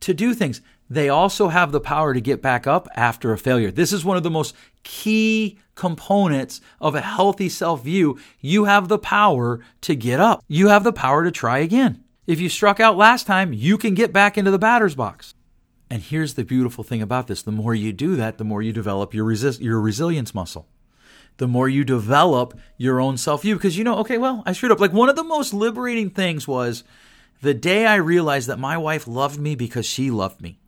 to 0.00 0.14
do 0.14 0.34
things. 0.34 0.60
They 0.90 1.08
also 1.08 1.48
have 1.48 1.70
the 1.70 1.80
power 1.80 2.12
to 2.12 2.20
get 2.20 2.42
back 2.42 2.66
up 2.66 2.88
after 2.96 3.32
a 3.32 3.38
failure. 3.38 3.70
This 3.70 3.92
is 3.92 4.04
one 4.04 4.16
of 4.16 4.24
the 4.24 4.30
most 4.30 4.56
key 4.82 5.56
components 5.76 6.60
of 6.80 6.96
a 6.96 7.00
healthy 7.00 7.48
self 7.48 7.84
view. 7.84 8.18
You 8.40 8.64
have 8.64 8.88
the 8.88 8.98
power 8.98 9.60
to 9.82 9.94
get 9.94 10.18
up, 10.18 10.44
you 10.48 10.68
have 10.68 10.82
the 10.82 10.92
power 10.92 11.22
to 11.22 11.30
try 11.30 11.58
again. 11.58 12.02
If 12.26 12.40
you 12.40 12.48
struck 12.48 12.80
out 12.80 12.96
last 12.96 13.26
time, 13.26 13.52
you 13.52 13.78
can 13.78 13.94
get 13.94 14.12
back 14.12 14.36
into 14.36 14.50
the 14.50 14.58
batter's 14.58 14.96
box. 14.96 15.34
And 15.88 16.02
here's 16.02 16.34
the 16.34 16.44
beautiful 16.44 16.84
thing 16.84 17.02
about 17.02 17.28
this 17.28 17.42
the 17.42 17.52
more 17.52 17.74
you 17.74 17.92
do 17.92 18.16
that, 18.16 18.38
the 18.38 18.44
more 18.44 18.60
you 18.60 18.72
develop 18.72 19.14
your, 19.14 19.24
resist- 19.24 19.60
your 19.60 19.80
resilience 19.80 20.34
muscle 20.34 20.68
the 21.36 21.48
more 21.48 21.70
you 21.70 21.84
develop 21.84 22.52
your 22.76 23.00
own 23.00 23.16
self 23.16 23.42
view. 23.42 23.54
Because 23.54 23.78
you 23.78 23.82
know, 23.82 23.96
okay, 23.98 24.18
well, 24.18 24.42
I 24.44 24.52
screwed 24.52 24.72
up. 24.72 24.80
Like 24.80 24.92
one 24.92 25.08
of 25.08 25.16
the 25.16 25.24
most 25.24 25.54
liberating 25.54 26.10
things 26.10 26.46
was 26.46 26.84
the 27.40 27.54
day 27.54 27.86
I 27.86 27.94
realized 27.96 28.46
that 28.48 28.58
my 28.58 28.76
wife 28.76 29.08
loved 29.08 29.40
me 29.40 29.54
because 29.54 29.86
she 29.86 30.10
loved 30.10 30.42
me. 30.42 30.59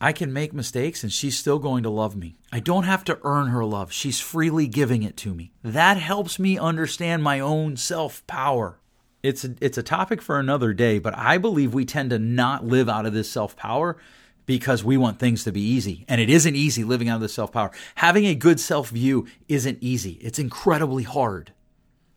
I 0.00 0.12
can 0.12 0.32
make 0.32 0.54
mistakes 0.54 1.02
and 1.02 1.12
she's 1.12 1.38
still 1.38 1.58
going 1.58 1.82
to 1.82 1.90
love 1.90 2.16
me. 2.16 2.36
I 2.50 2.60
don't 2.60 2.84
have 2.84 3.04
to 3.04 3.18
earn 3.22 3.48
her 3.48 3.64
love. 3.64 3.92
She's 3.92 4.18
freely 4.18 4.66
giving 4.66 5.02
it 5.02 5.16
to 5.18 5.34
me. 5.34 5.52
That 5.62 5.98
helps 5.98 6.38
me 6.38 6.58
understand 6.58 7.22
my 7.22 7.38
own 7.38 7.76
self 7.76 8.26
power. 8.26 8.78
It's 9.22 9.44
a, 9.44 9.54
it's 9.60 9.76
a 9.76 9.82
topic 9.82 10.22
for 10.22 10.38
another 10.38 10.72
day, 10.72 10.98
but 10.98 11.16
I 11.18 11.36
believe 11.36 11.74
we 11.74 11.84
tend 11.84 12.10
to 12.10 12.18
not 12.18 12.64
live 12.64 12.88
out 12.88 13.04
of 13.04 13.12
this 13.12 13.30
self 13.30 13.56
power 13.56 13.98
because 14.46 14.82
we 14.82 14.96
want 14.96 15.18
things 15.18 15.44
to 15.44 15.52
be 15.52 15.60
easy. 15.60 16.06
And 16.08 16.18
it 16.20 16.30
isn't 16.30 16.56
easy 16.56 16.82
living 16.82 17.10
out 17.10 17.16
of 17.16 17.20
the 17.20 17.28
self 17.28 17.52
power. 17.52 17.70
Having 17.96 18.24
a 18.24 18.34
good 18.34 18.58
self 18.58 18.88
view 18.88 19.26
isn't 19.48 19.78
easy, 19.82 20.12
it's 20.22 20.38
incredibly 20.38 21.02
hard, 21.02 21.52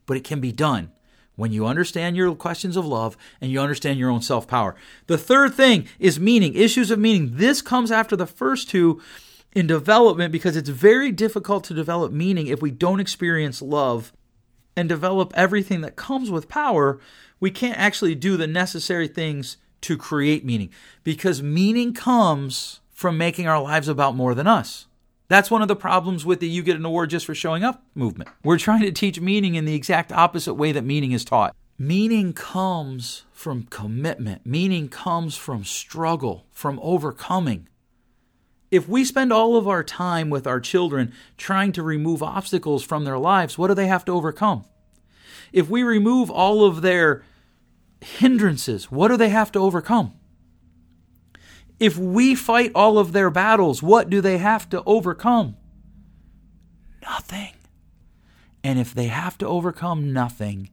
but 0.06 0.16
it 0.16 0.24
can 0.24 0.40
be 0.40 0.54
done 0.54 0.92
when 1.36 1.52
you 1.52 1.66
understand 1.66 2.16
your 2.16 2.34
questions 2.36 2.78
of 2.78 2.86
love 2.86 3.18
and 3.42 3.52
you 3.52 3.60
understand 3.60 4.00
your 4.00 4.10
own 4.10 4.22
self 4.22 4.48
power. 4.48 4.76
The 5.08 5.18
third 5.18 5.54
thing 5.54 5.88
is 6.00 6.20
meaning, 6.20 6.54
issues 6.56 6.92
of 6.92 7.00
meaning. 7.00 7.32
This 7.34 7.62
comes 7.62 7.92
after 7.92 8.16
the 8.16 8.28
first 8.28 8.70
two 8.70 9.02
in 9.54 9.68
development 9.68 10.32
because 10.32 10.56
it's 10.56 10.70
very 10.70 11.12
difficult 11.12 11.64
to 11.66 11.74
develop 11.74 12.12
meaning 12.12 12.48
if 12.48 12.62
we 12.62 12.72
don't 12.72 13.00
experience 13.00 13.62
love 13.62 14.14
and 14.76 14.90
develop 14.90 15.32
everything 15.36 15.82
that 15.82 15.96
comes 15.96 16.32
with 16.32 16.50
power. 16.50 17.00
We 17.40 17.52
can't 17.52 17.78
actually 17.78 18.16
do 18.16 18.38
the 18.38 18.48
necessary 18.48 19.08
things 19.08 19.58
to 19.82 19.98
create 19.98 20.46
meaning 20.46 20.70
because 21.04 21.44
meaning 21.44 21.94
comes 21.94 22.80
from 22.92 23.18
making 23.18 23.48
our 23.48 23.62
lives 23.62 23.88
about 23.88 24.16
more 24.16 24.34
than 24.34 24.48
us. 24.48 24.88
That's 25.28 25.50
one 25.50 25.62
of 25.62 25.68
the 25.68 25.76
problems 25.76 26.26
with 26.26 26.40
the 26.40 26.48
you 26.48 26.64
get 26.64 26.76
an 26.76 26.86
award 26.86 27.10
just 27.10 27.26
for 27.26 27.36
showing 27.36 27.64
up 27.64 27.84
movement. 27.96 28.30
We're 28.44 28.58
trying 28.58 28.82
to 28.82 28.92
teach 28.92 29.20
meaning 29.20 29.56
in 29.56 29.66
the 29.66 29.76
exact 29.76 30.12
opposite 30.12 30.56
way 30.56 30.72
that 30.72 30.84
meaning 30.84 31.12
is 31.12 31.24
taught. 31.26 31.56
Meaning 31.78 32.34
comes 32.34 33.26
from 33.32 33.64
commitment, 33.64 34.46
meaning 34.46 34.90
comes 34.90 35.36
from 35.36 35.64
struggle, 35.64 36.46
from 36.52 36.80
overcoming. 36.84 37.68
If 38.70 38.88
we 38.88 39.06
spend 39.06 39.32
all 39.32 39.56
of 39.56 39.68
our 39.68 39.84
time 39.84 40.30
with 40.30 40.48
our 40.48 40.60
children 40.60 41.14
trying 41.38 41.72
to 41.74 41.84
remove 41.84 42.24
obstacles 42.24 42.84
from 42.84 43.04
their 43.04 43.18
lives, 43.18 43.58
what 43.58 43.68
do 43.68 43.74
they 43.74 43.88
have 43.88 44.06
to 44.06 44.12
overcome? 44.12 44.66
If 45.52 45.70
we 45.70 45.84
remove 45.84 46.30
all 46.30 46.66
of 46.66 46.82
their 46.82 47.24
hindrances, 48.02 48.92
what 48.92 49.10
do 49.10 49.18
they 49.18 49.30
have 49.30 49.52
to 49.54 49.60
overcome? 49.60 50.14
If 51.80 51.98
we 51.98 52.36
fight 52.36 52.72
all 52.76 52.98
of 52.98 53.12
their 53.12 53.30
battles, 53.30 53.84
what 53.84 54.10
do 54.10 54.22
they 54.22 54.38
have 54.38 54.70
to 54.70 54.84
overcome? 54.86 55.58
Nothing. 57.02 57.54
And 58.64 58.80
if 58.80 58.94
they 58.94 59.08
have 59.08 59.38
to 59.40 59.48
overcome 59.48 60.14
nothing, 60.14 60.70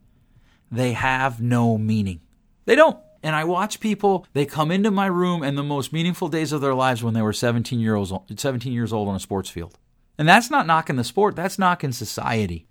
they 0.71 0.93
have 0.93 1.41
no 1.41 1.77
meaning. 1.77 2.21
They 2.65 2.77
don't. 2.77 2.99
And 3.23 3.37
I 3.37 3.45
watch 3.45 3.81
people, 3.81 4.27
they 4.33 4.47
come 4.47 4.71
into 4.71 4.91
my 4.91 5.07
room 5.07 5.43
and 5.43 5.59
the 5.59 5.63
most 5.63 5.93
meaningful 5.93 6.29
days 6.29 6.53
of 6.53 6.61
their 6.61 6.75
lives 6.75 7.03
when 7.03 7.13
they 7.13 7.23
were 7.23 7.33
17 7.33 7.79
years 7.79 8.13
old, 8.13 8.39
17 8.39 8.73
years 8.73 8.93
old 8.93 9.09
on 9.09 9.17
a 9.17 9.21
sports 9.21 9.51
field. 9.51 9.79
And 10.17 10.29
that's 10.29 10.51
not 10.51 10.67
knocking 10.67 10.97
the 10.97 11.05
sport, 11.05 11.37
that's 11.37 11.59
knocking 11.59 11.93
society. 11.93 12.67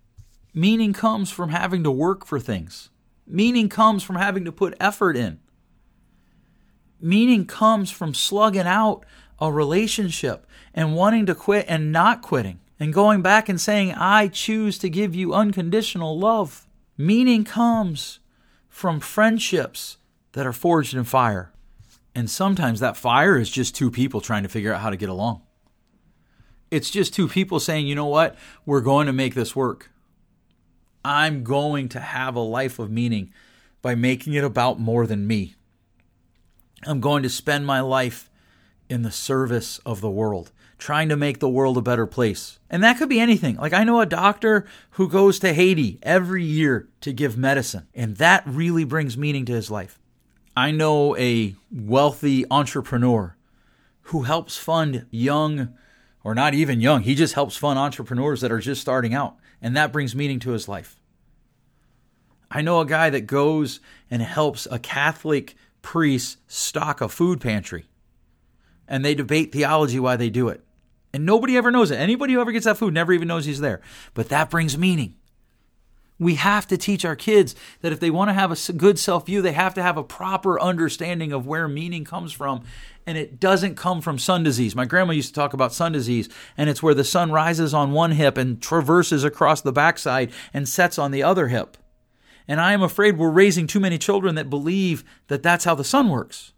Meaning 0.54 0.94
comes 0.94 1.30
from 1.30 1.50
having 1.50 1.84
to 1.84 1.92
work 1.92 2.26
for 2.26 2.40
things. 2.40 2.90
Meaning 3.28 3.70
comes 3.70 4.02
from 4.02 4.16
having 4.16 4.46
to 4.46 4.52
put 4.52 4.76
effort 4.80 5.16
in. 5.16 5.40
Meaning 7.02 7.46
comes 7.46 7.92
from 7.92 8.14
slugging 8.14 8.62
out 8.62 9.06
a 9.40 9.52
relationship 9.52 10.46
and 10.74 10.96
wanting 10.96 11.26
to 11.26 11.36
quit 11.36 11.66
and 11.70 11.92
not 11.92 12.22
quitting 12.22 12.60
and 12.80 12.94
going 12.94 13.22
back 13.22 13.50
and 13.50 13.60
saying, 13.60 13.94
I 13.94 14.28
choose 14.28 14.78
to 14.80 14.90
give 14.90 15.16
you 15.16 15.34
unconditional 15.34 16.18
love. 16.18 16.68
Meaning 16.98 17.44
comes 17.44 18.20
from 18.68 19.00
friendships 19.00 19.98
that 20.34 20.46
are 20.46 20.54
forged 20.54 20.94
in 20.94 21.04
fire. 21.04 21.52
And 22.16 22.30
sometimes 22.30 22.80
that 22.80 22.98
fire 22.98 23.38
is 23.38 23.50
just 23.50 23.76
two 23.76 23.92
people 23.92 24.22
trying 24.22 24.44
to 24.44 24.50
figure 24.50 24.74
out 24.74 24.82
how 24.82 24.90
to 24.90 24.98
get 24.98 25.10
along. 25.10 25.42
It's 26.72 26.90
just 26.90 27.14
two 27.14 27.28
people 27.28 27.60
saying, 27.60 27.88
you 27.88 27.96
know 27.96 28.06
what? 28.06 28.36
We're 28.66 28.82
going 28.82 29.08
to 29.08 29.14
make 29.14 29.34
this 29.36 29.56
work. 29.56 29.90
I'm 31.04 31.44
going 31.44 31.90
to 31.90 32.00
have 32.00 32.36
a 32.36 32.42
life 32.42 32.78
of 32.80 32.92
meaning 32.92 33.34
by 33.82 33.96
making 33.96 34.34
it 34.34 34.44
about 34.44 34.80
more 34.80 35.08
than 35.08 35.26
me. 35.26 35.56
I'm 36.86 37.00
going 37.00 37.24
to 37.24 37.30
spend 37.30 37.66
my 37.66 37.82
life 37.82 38.30
in 38.90 39.04
the 39.04 39.12
service 39.12 39.80
of 39.86 40.02
the 40.02 40.10
world, 40.10 40.52
trying 40.78 41.10
to 41.10 41.18
make 41.18 41.40
the 41.40 41.50
world 41.50 41.78
a 41.78 41.82
better 41.82 42.08
place. 42.08 42.60
And 42.70 42.84
that 42.84 42.98
could 42.98 43.10
be 43.10 43.20
anything. 43.20 43.58
Like, 43.58 43.74
I 43.74 43.84
know 43.84 44.02
a 44.02 44.06
doctor 44.06 44.66
who 44.92 45.10
goes 45.10 45.40
to 45.40 45.54
Haiti 45.54 46.00
every 46.02 46.44
year 46.44 46.88
to 47.02 47.14
give 47.14 47.38
medicine, 47.38 47.88
and 47.94 48.18
that 48.18 48.44
really 48.46 48.84
brings 48.84 49.18
meaning 49.18 49.46
to 49.46 49.54
his 49.54 49.70
life. 49.70 50.00
I 50.56 50.72
know 50.72 51.16
a 51.18 51.56
wealthy 51.72 52.46
entrepreneur 52.50 53.36
who 54.04 54.24
helps 54.24 54.58
fund 54.58 55.06
young, 55.12 55.74
or 56.24 56.34
not 56.34 56.54
even 56.54 56.82
young, 56.82 57.04
he 57.04 57.14
just 57.14 57.36
helps 57.36 57.56
fund 57.56 57.78
entrepreneurs 57.78 58.42
that 58.42 58.52
are 58.52 58.60
just 58.60 58.82
starting 58.82 59.14
out, 59.14 59.36
and 59.62 59.78
that 59.78 59.94
brings 59.94 60.16
meaning 60.16 60.40
to 60.40 60.52
his 60.52 60.68
life. 60.68 61.00
I 62.50 62.62
know 62.62 62.80
a 62.80 62.86
guy 62.86 63.12
that 63.12 63.28
goes 63.28 63.80
and 64.10 64.24
helps 64.24 64.68
a 64.72 64.80
Catholic 64.80 65.56
priests 65.82 66.38
stock 66.48 67.02
a 67.02 67.10
food 67.10 67.42
pantry 67.42 67.86
and 68.90 69.06
they 69.06 69.14
debate 69.14 69.54
theology 69.54 70.00
why 70.00 70.18
they 70.18 70.30
do 70.30 70.50
it. 70.50 70.62
And 71.14 71.26
nobody 71.26 71.56
ever 71.56 71.72
knows 71.72 71.92
it. 71.92 71.98
Anybody 71.98 72.34
who 72.34 72.42
ever 72.42 72.52
gets 72.52 72.66
that 72.66 72.78
food 72.78 72.94
never 72.94 73.14
even 73.14 73.28
knows 73.28 73.46
he's 73.46 73.62
there. 73.62 73.82
But 74.14 74.30
that 74.30 74.50
brings 74.50 74.78
meaning. 74.78 75.16
We 76.20 76.36
have 76.36 76.68
to 76.68 76.78
teach 76.78 77.06
our 77.06 77.16
kids 77.16 77.56
that 77.80 77.94
if 77.94 78.02
they 78.02 78.10
want 78.10 78.30
to 78.30 78.34
have 78.34 78.52
a 78.52 78.74
good 78.74 79.00
self 79.00 79.26
view, 79.26 79.42
they 79.42 79.54
have 79.54 79.74
to 79.76 79.82
have 79.82 79.96
a 79.96 80.04
proper 80.04 80.60
understanding 80.60 81.32
of 81.32 81.48
where 81.48 81.68
meaning 81.68 82.04
comes 82.04 82.34
from. 82.34 82.64
And 83.08 83.18
it 83.18 83.40
doesn't 83.40 83.76
come 83.76 84.02
from 84.02 84.20
sun 84.20 84.44
disease. 84.44 84.76
My 84.76 84.86
grandma 84.86 85.14
used 85.14 85.30
to 85.30 85.34
talk 85.34 85.54
about 85.54 85.74
sun 85.74 85.94
disease, 85.94 86.28
and 86.58 86.70
it's 86.70 86.84
where 86.84 86.94
the 86.94 87.06
sun 87.06 87.32
rises 87.32 87.74
on 87.74 87.92
one 87.94 88.12
hip 88.12 88.38
and 88.38 88.62
traverses 88.62 89.24
across 89.24 89.62
the 89.62 89.72
backside 89.72 90.32
and 90.54 90.68
sets 90.68 91.00
on 91.00 91.12
the 91.12 91.24
other 91.24 91.48
hip. 91.48 91.78
And 92.50 92.60
I 92.60 92.74
am 92.74 92.82
afraid 92.82 93.20
we're 93.20 93.30
raising 93.30 93.68
too 93.68 93.80
many 93.80 94.00
children 94.00 94.34
that 94.34 94.50
believe 94.50 95.04
that 95.28 95.44
that's 95.44 95.66
how 95.66 95.76
the 95.76 95.84
sun 95.84 96.10
works. 96.10 96.52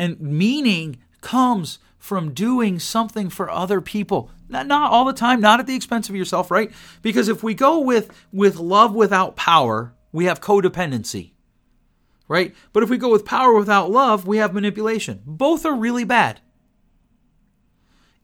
And 0.00 0.20
meaning 0.20 0.98
comes 1.20 1.78
from 1.96 2.34
doing 2.34 2.80
something 2.80 3.30
for 3.30 3.48
other 3.48 3.80
people. 3.80 4.30
Not, 4.48 4.66
not 4.66 4.90
all 4.90 5.04
the 5.04 5.12
time, 5.12 5.40
not 5.40 5.60
at 5.60 5.68
the 5.68 5.76
expense 5.76 6.08
of 6.08 6.16
yourself, 6.16 6.50
right? 6.50 6.72
Because 7.02 7.28
if 7.28 7.44
we 7.44 7.54
go 7.54 7.78
with, 7.78 8.10
with 8.32 8.56
love 8.56 8.96
without 8.96 9.36
power, 9.36 9.94
we 10.10 10.24
have 10.24 10.40
codependency, 10.40 11.30
right? 12.26 12.56
But 12.72 12.82
if 12.82 12.90
we 12.90 12.98
go 12.98 13.12
with 13.12 13.24
power 13.24 13.54
without 13.54 13.92
love, 13.92 14.26
we 14.26 14.38
have 14.38 14.52
manipulation. 14.52 15.22
Both 15.24 15.64
are 15.64 15.76
really 15.76 16.04
bad 16.04 16.40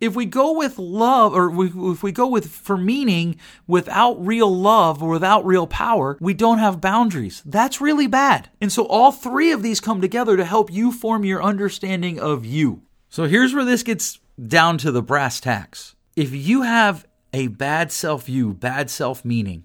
if 0.00 0.14
we 0.14 0.26
go 0.26 0.56
with 0.56 0.78
love 0.78 1.34
or 1.34 1.52
if 1.92 2.02
we 2.02 2.12
go 2.12 2.26
with 2.26 2.50
for 2.50 2.76
meaning 2.76 3.36
without 3.66 4.24
real 4.24 4.54
love 4.54 5.02
or 5.02 5.10
without 5.10 5.44
real 5.44 5.66
power, 5.66 6.16
we 6.20 6.34
don't 6.34 6.58
have 6.58 6.80
boundaries. 6.80 7.42
That's 7.44 7.80
really 7.80 8.06
bad. 8.06 8.50
And 8.60 8.70
so 8.70 8.86
all 8.86 9.12
three 9.12 9.50
of 9.52 9.62
these 9.62 9.80
come 9.80 10.00
together 10.00 10.36
to 10.36 10.44
help 10.44 10.72
you 10.72 10.92
form 10.92 11.24
your 11.24 11.42
understanding 11.42 12.18
of 12.18 12.46
you. 12.46 12.82
So 13.08 13.24
here's 13.24 13.54
where 13.54 13.64
this 13.64 13.82
gets 13.82 14.20
down 14.46 14.78
to 14.78 14.92
the 14.92 15.02
brass 15.02 15.40
tacks. 15.40 15.96
If 16.14 16.32
you 16.32 16.62
have 16.62 17.06
a 17.32 17.48
bad 17.48 17.90
self 17.92 18.26
view, 18.26 18.54
bad 18.54 18.90
self 18.90 19.24
meaning, 19.24 19.64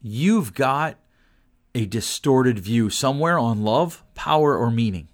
you've 0.00 0.54
got 0.54 0.98
a 1.74 1.86
distorted 1.86 2.58
view 2.58 2.90
somewhere 2.90 3.38
on 3.38 3.62
love, 3.62 4.04
power, 4.14 4.56
or 4.56 4.70
meaning. 4.70 5.08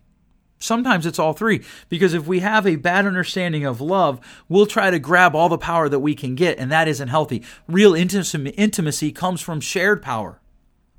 Sometimes 0.59 1.07
it's 1.07 1.19
all 1.19 1.33
three. 1.33 1.63
Because 1.89 2.15
if 2.15 2.27
we 2.27 2.41
have 2.41 2.67
a 2.67 2.77
bad 2.77 3.07
understanding 3.07 3.65
of 3.65 3.81
love, 3.81 4.21
we'll 4.49 4.67
try 4.67 4.91
to 4.91 4.99
grab 4.99 5.35
all 5.35 5.49
the 5.49 5.59
power 5.59 5.89
that 5.89 6.01
we 6.01 6.15
can 6.15 6.35
get, 6.35 6.59
and 6.59 6.71
that 6.73 6.89
isn't 6.89 7.09
healthy. 7.09 7.43
Real 7.67 7.95
intimacy 7.95 9.13
comes 9.13 9.41
from 9.41 9.61
shared 9.61 10.03
power. 10.03 10.41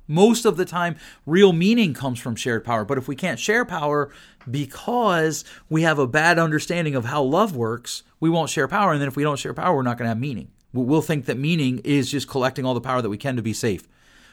Most 0.06 0.44
of 0.44 0.56
the 0.56 0.64
time, 0.64 0.96
real 1.24 1.52
meaning 1.52 1.94
comes 1.94 2.18
from 2.18 2.34
shared 2.34 2.64
power. 2.64 2.84
But 2.84 2.98
if 2.98 3.06
we 3.06 3.14
can't 3.14 3.38
share 3.38 3.64
power 3.64 4.10
because 4.50 5.44
we 5.68 5.82
have 5.82 6.00
a 6.00 6.06
bad 6.08 6.36
understanding 6.36 6.96
of 6.96 7.04
how 7.04 7.22
love 7.22 7.54
works, 7.54 8.02
we 8.18 8.28
won't 8.28 8.50
share 8.50 8.66
power. 8.66 8.90
And 8.92 9.00
then 9.00 9.06
if 9.06 9.14
we 9.14 9.22
don't 9.22 9.38
share 9.38 9.54
power, 9.54 9.76
we're 9.76 9.82
not 9.82 9.98
going 9.98 10.06
to 10.06 10.10
have 10.10 10.18
meaning. 10.18 10.50
We'll 10.72 11.02
think 11.02 11.26
that 11.26 11.38
meaning 11.38 11.80
is 11.84 12.10
just 12.10 12.28
collecting 12.28 12.64
all 12.64 12.74
the 12.74 12.80
power 12.80 13.02
that 13.02 13.08
we 13.08 13.18
can 13.18 13.36
to 13.36 13.42
be 13.42 13.52
safe. 13.52 13.86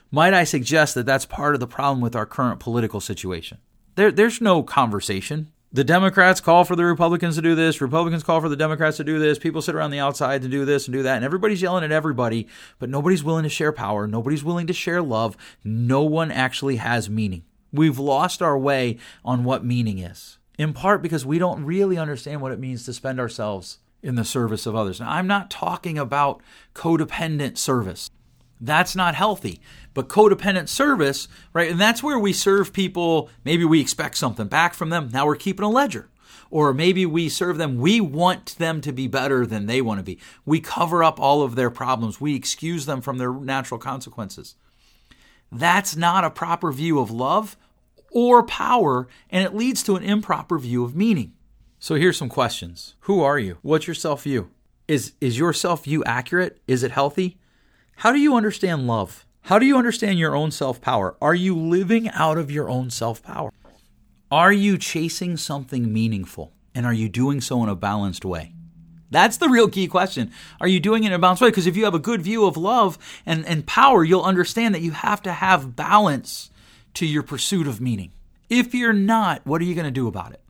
Might 0.09 0.33
I 0.33 0.45
suggest 0.45 0.95
that 0.95 1.05
that's 1.05 1.25
part 1.25 1.53
of 1.53 1.59
the 1.59 1.67
problem 1.67 2.01
with 2.01 2.15
our 2.15 2.25
current 2.25 2.59
political 2.59 3.01
situation? 3.01 3.59
There, 3.97 4.11
there's 4.11 4.39
no 4.41 4.61
conversation. 4.61 5.51
The 5.73 5.83
Democrats 5.83 6.39
call 6.39 6.65
for 6.65 6.75
the 6.75 6.85
Republicans 6.85 7.35
to 7.35 7.41
do 7.41 7.55
this. 7.55 7.81
Republicans 7.81 8.23
call 8.23 8.39
for 8.39 8.47
the 8.47 8.55
Democrats 8.55 8.97
to 8.97 9.03
do 9.03 9.17
this. 9.17 9.39
People 9.39 9.63
sit 9.63 9.73
around 9.73 9.89
the 9.89 9.97
outside 9.97 10.43
to 10.43 10.47
do 10.47 10.65
this 10.65 10.85
and 10.85 10.93
do 10.93 11.01
that. 11.01 11.15
And 11.15 11.25
everybody's 11.25 11.63
yelling 11.63 11.83
at 11.83 11.91
everybody, 11.91 12.47
but 12.77 12.91
nobody's 12.91 13.23
willing 13.23 13.41
to 13.41 13.49
share 13.49 13.71
power. 13.71 14.05
Nobody's 14.05 14.43
willing 14.43 14.67
to 14.67 14.73
share 14.73 15.01
love. 15.01 15.35
No 15.63 16.03
one 16.03 16.29
actually 16.29 16.75
has 16.75 17.09
meaning. 17.09 17.41
We've 17.73 17.97
lost 17.97 18.43
our 18.43 18.55
way 18.55 18.99
on 19.25 19.43
what 19.43 19.65
meaning 19.65 19.97
is, 19.97 20.37
in 20.59 20.73
part 20.73 21.01
because 21.01 21.25
we 21.25 21.39
don't 21.39 21.65
really 21.65 21.97
understand 21.97 22.41
what 22.41 22.51
it 22.51 22.59
means 22.59 22.85
to 22.85 22.93
spend 22.93 23.19
ourselves 23.19 23.79
in 24.03 24.13
the 24.13 24.23
service 24.23 24.67
of 24.67 24.75
others. 24.75 24.99
Now, 24.99 25.09
I'm 25.09 25.25
not 25.25 25.49
talking 25.49 25.97
about 25.97 26.39
codependent 26.75 27.57
service. 27.57 28.11
That's 28.59 28.95
not 28.95 29.15
healthy. 29.15 29.59
But 29.93 30.09
codependent 30.09 30.69
service, 30.69 31.27
right? 31.53 31.71
And 31.71 31.79
that's 31.79 32.03
where 32.03 32.19
we 32.19 32.33
serve 32.33 32.73
people. 32.73 33.29
Maybe 33.43 33.65
we 33.65 33.81
expect 33.81 34.17
something 34.17 34.47
back 34.47 34.73
from 34.73 34.89
them. 34.89 35.09
Now 35.11 35.25
we're 35.25 35.35
keeping 35.35 35.65
a 35.65 35.69
ledger. 35.69 36.09
Or 36.49 36.73
maybe 36.73 37.05
we 37.05 37.29
serve 37.29 37.57
them. 37.57 37.77
We 37.77 37.99
want 37.99 38.57
them 38.57 38.79
to 38.81 38.91
be 38.91 39.07
better 39.07 39.45
than 39.45 39.65
they 39.65 39.81
want 39.81 39.99
to 39.99 40.03
be. 40.03 40.19
We 40.45 40.59
cover 40.59 41.03
up 41.03 41.19
all 41.19 41.41
of 41.41 41.55
their 41.55 41.69
problems. 41.69 42.21
We 42.21 42.35
excuse 42.35 42.85
them 42.85 43.01
from 43.01 43.17
their 43.17 43.33
natural 43.33 43.79
consequences. 43.79 44.55
That's 45.51 45.95
not 45.95 46.23
a 46.23 46.29
proper 46.29 46.71
view 46.71 46.99
of 46.99 47.11
love 47.11 47.57
or 48.11 48.43
power, 48.43 49.07
and 49.29 49.43
it 49.43 49.55
leads 49.55 49.83
to 49.83 49.95
an 49.95 50.03
improper 50.03 50.57
view 50.57 50.83
of 50.83 50.95
meaning. 50.95 51.33
So 51.79 51.95
here's 51.95 52.17
some 52.17 52.29
questions. 52.29 52.95
Who 53.01 53.21
are 53.21 53.37
you? 53.37 53.57
What's 53.61 53.87
your 53.87 53.93
self 53.93 54.23
view? 54.23 54.49
Is, 54.87 55.13
is 55.19 55.37
your 55.37 55.53
self 55.53 55.83
view 55.83 56.03
accurate? 56.05 56.59
Is 56.67 56.83
it 56.83 56.91
healthy? 56.91 57.37
How 58.01 58.11
do 58.11 58.19
you 58.19 58.35
understand 58.35 58.85
love? 58.85 59.25
How 59.41 59.57
do 59.57 59.65
you 59.65 59.75
understand 59.75 60.19
your 60.19 60.35
own 60.35 60.51
self 60.51 60.79
power? 60.79 61.17
Are 61.19 61.33
you 61.33 61.57
living 61.57 62.09
out 62.09 62.37
of 62.37 62.51
your 62.51 62.69
own 62.69 62.91
self 62.91 63.23
power? 63.23 63.51
Are 64.29 64.53
you 64.53 64.77
chasing 64.77 65.35
something 65.35 65.91
meaningful? 65.91 66.53
And 66.75 66.85
are 66.85 66.93
you 66.93 67.09
doing 67.09 67.41
so 67.41 67.63
in 67.63 67.69
a 67.69 67.75
balanced 67.75 68.23
way? 68.23 68.53
That's 69.09 69.37
the 69.37 69.49
real 69.49 69.67
key 69.67 69.87
question. 69.87 70.31
Are 70.61 70.67
you 70.67 70.79
doing 70.79 71.05
it 71.05 71.07
in 71.07 71.13
a 71.13 71.17
balanced 71.17 71.41
way? 71.41 71.49
Because 71.49 71.65
if 71.65 71.75
you 71.75 71.85
have 71.85 71.95
a 71.95 71.99
good 71.99 72.21
view 72.21 72.45
of 72.45 72.55
love 72.55 72.99
and, 73.25 73.43
and 73.47 73.65
power, 73.65 74.03
you'll 74.03 74.21
understand 74.21 74.75
that 74.75 74.81
you 74.81 74.91
have 74.91 75.23
to 75.23 75.31
have 75.31 75.75
balance 75.75 76.51
to 76.93 77.05
your 77.07 77.23
pursuit 77.23 77.65
of 77.65 77.81
meaning. 77.81 78.11
If 78.47 78.75
you're 78.75 78.93
not, 78.93 79.43
what 79.43 79.59
are 79.59 79.65
you 79.65 79.73
going 79.73 79.85
to 79.85 79.91
do 79.91 80.07
about 80.07 80.33
it? 80.33 80.41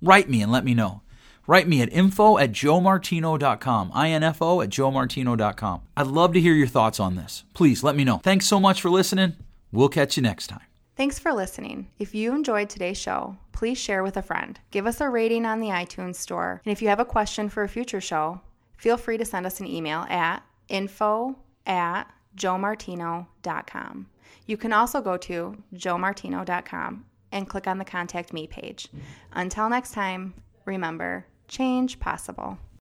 Write 0.00 0.28
me 0.28 0.42
and 0.42 0.50
let 0.50 0.64
me 0.64 0.74
know. 0.74 1.01
Write 1.46 1.66
me 1.66 1.82
at 1.82 1.92
info 1.92 2.38
at 2.38 2.52
joemartino.com, 2.52 3.88
info 3.88 4.60
at 4.60 4.70
joemartino.com. 4.70 5.82
I'd 5.96 6.06
love 6.06 6.32
to 6.34 6.40
hear 6.40 6.54
your 6.54 6.66
thoughts 6.66 7.00
on 7.00 7.16
this. 7.16 7.44
Please 7.54 7.82
let 7.82 7.96
me 7.96 8.04
know. 8.04 8.18
Thanks 8.18 8.46
so 8.46 8.60
much 8.60 8.80
for 8.80 8.90
listening. 8.90 9.34
We'll 9.72 9.88
catch 9.88 10.16
you 10.16 10.22
next 10.22 10.48
time. 10.48 10.66
Thanks 10.96 11.18
for 11.18 11.32
listening. 11.32 11.88
If 11.98 12.14
you 12.14 12.34
enjoyed 12.34 12.68
today's 12.68 12.98
show, 12.98 13.36
please 13.52 13.78
share 13.78 14.02
with 14.02 14.16
a 14.16 14.22
friend. 14.22 14.60
Give 14.70 14.86
us 14.86 15.00
a 15.00 15.08
rating 15.08 15.46
on 15.46 15.60
the 15.60 15.68
iTunes 15.68 16.16
store. 16.16 16.60
And 16.64 16.72
if 16.72 16.82
you 16.82 16.88
have 16.88 17.00
a 17.00 17.04
question 17.04 17.48
for 17.48 17.62
a 17.62 17.68
future 17.68 18.00
show, 18.00 18.40
feel 18.76 18.96
free 18.96 19.16
to 19.16 19.24
send 19.24 19.46
us 19.46 19.58
an 19.58 19.66
email 19.66 20.00
at 20.10 20.42
info 20.68 21.36
at 21.66 22.04
joemartino.com. 22.36 24.06
You 24.46 24.56
can 24.56 24.72
also 24.72 25.00
go 25.00 25.16
to 25.16 25.56
joemartino.com 25.74 27.04
and 27.32 27.48
click 27.48 27.66
on 27.66 27.78
the 27.78 27.84
Contact 27.84 28.32
Me 28.32 28.46
page. 28.46 28.88
Until 29.32 29.68
next 29.68 29.92
time, 29.92 30.34
remember 30.66 31.26
change 31.52 32.00
possible. 32.00 32.56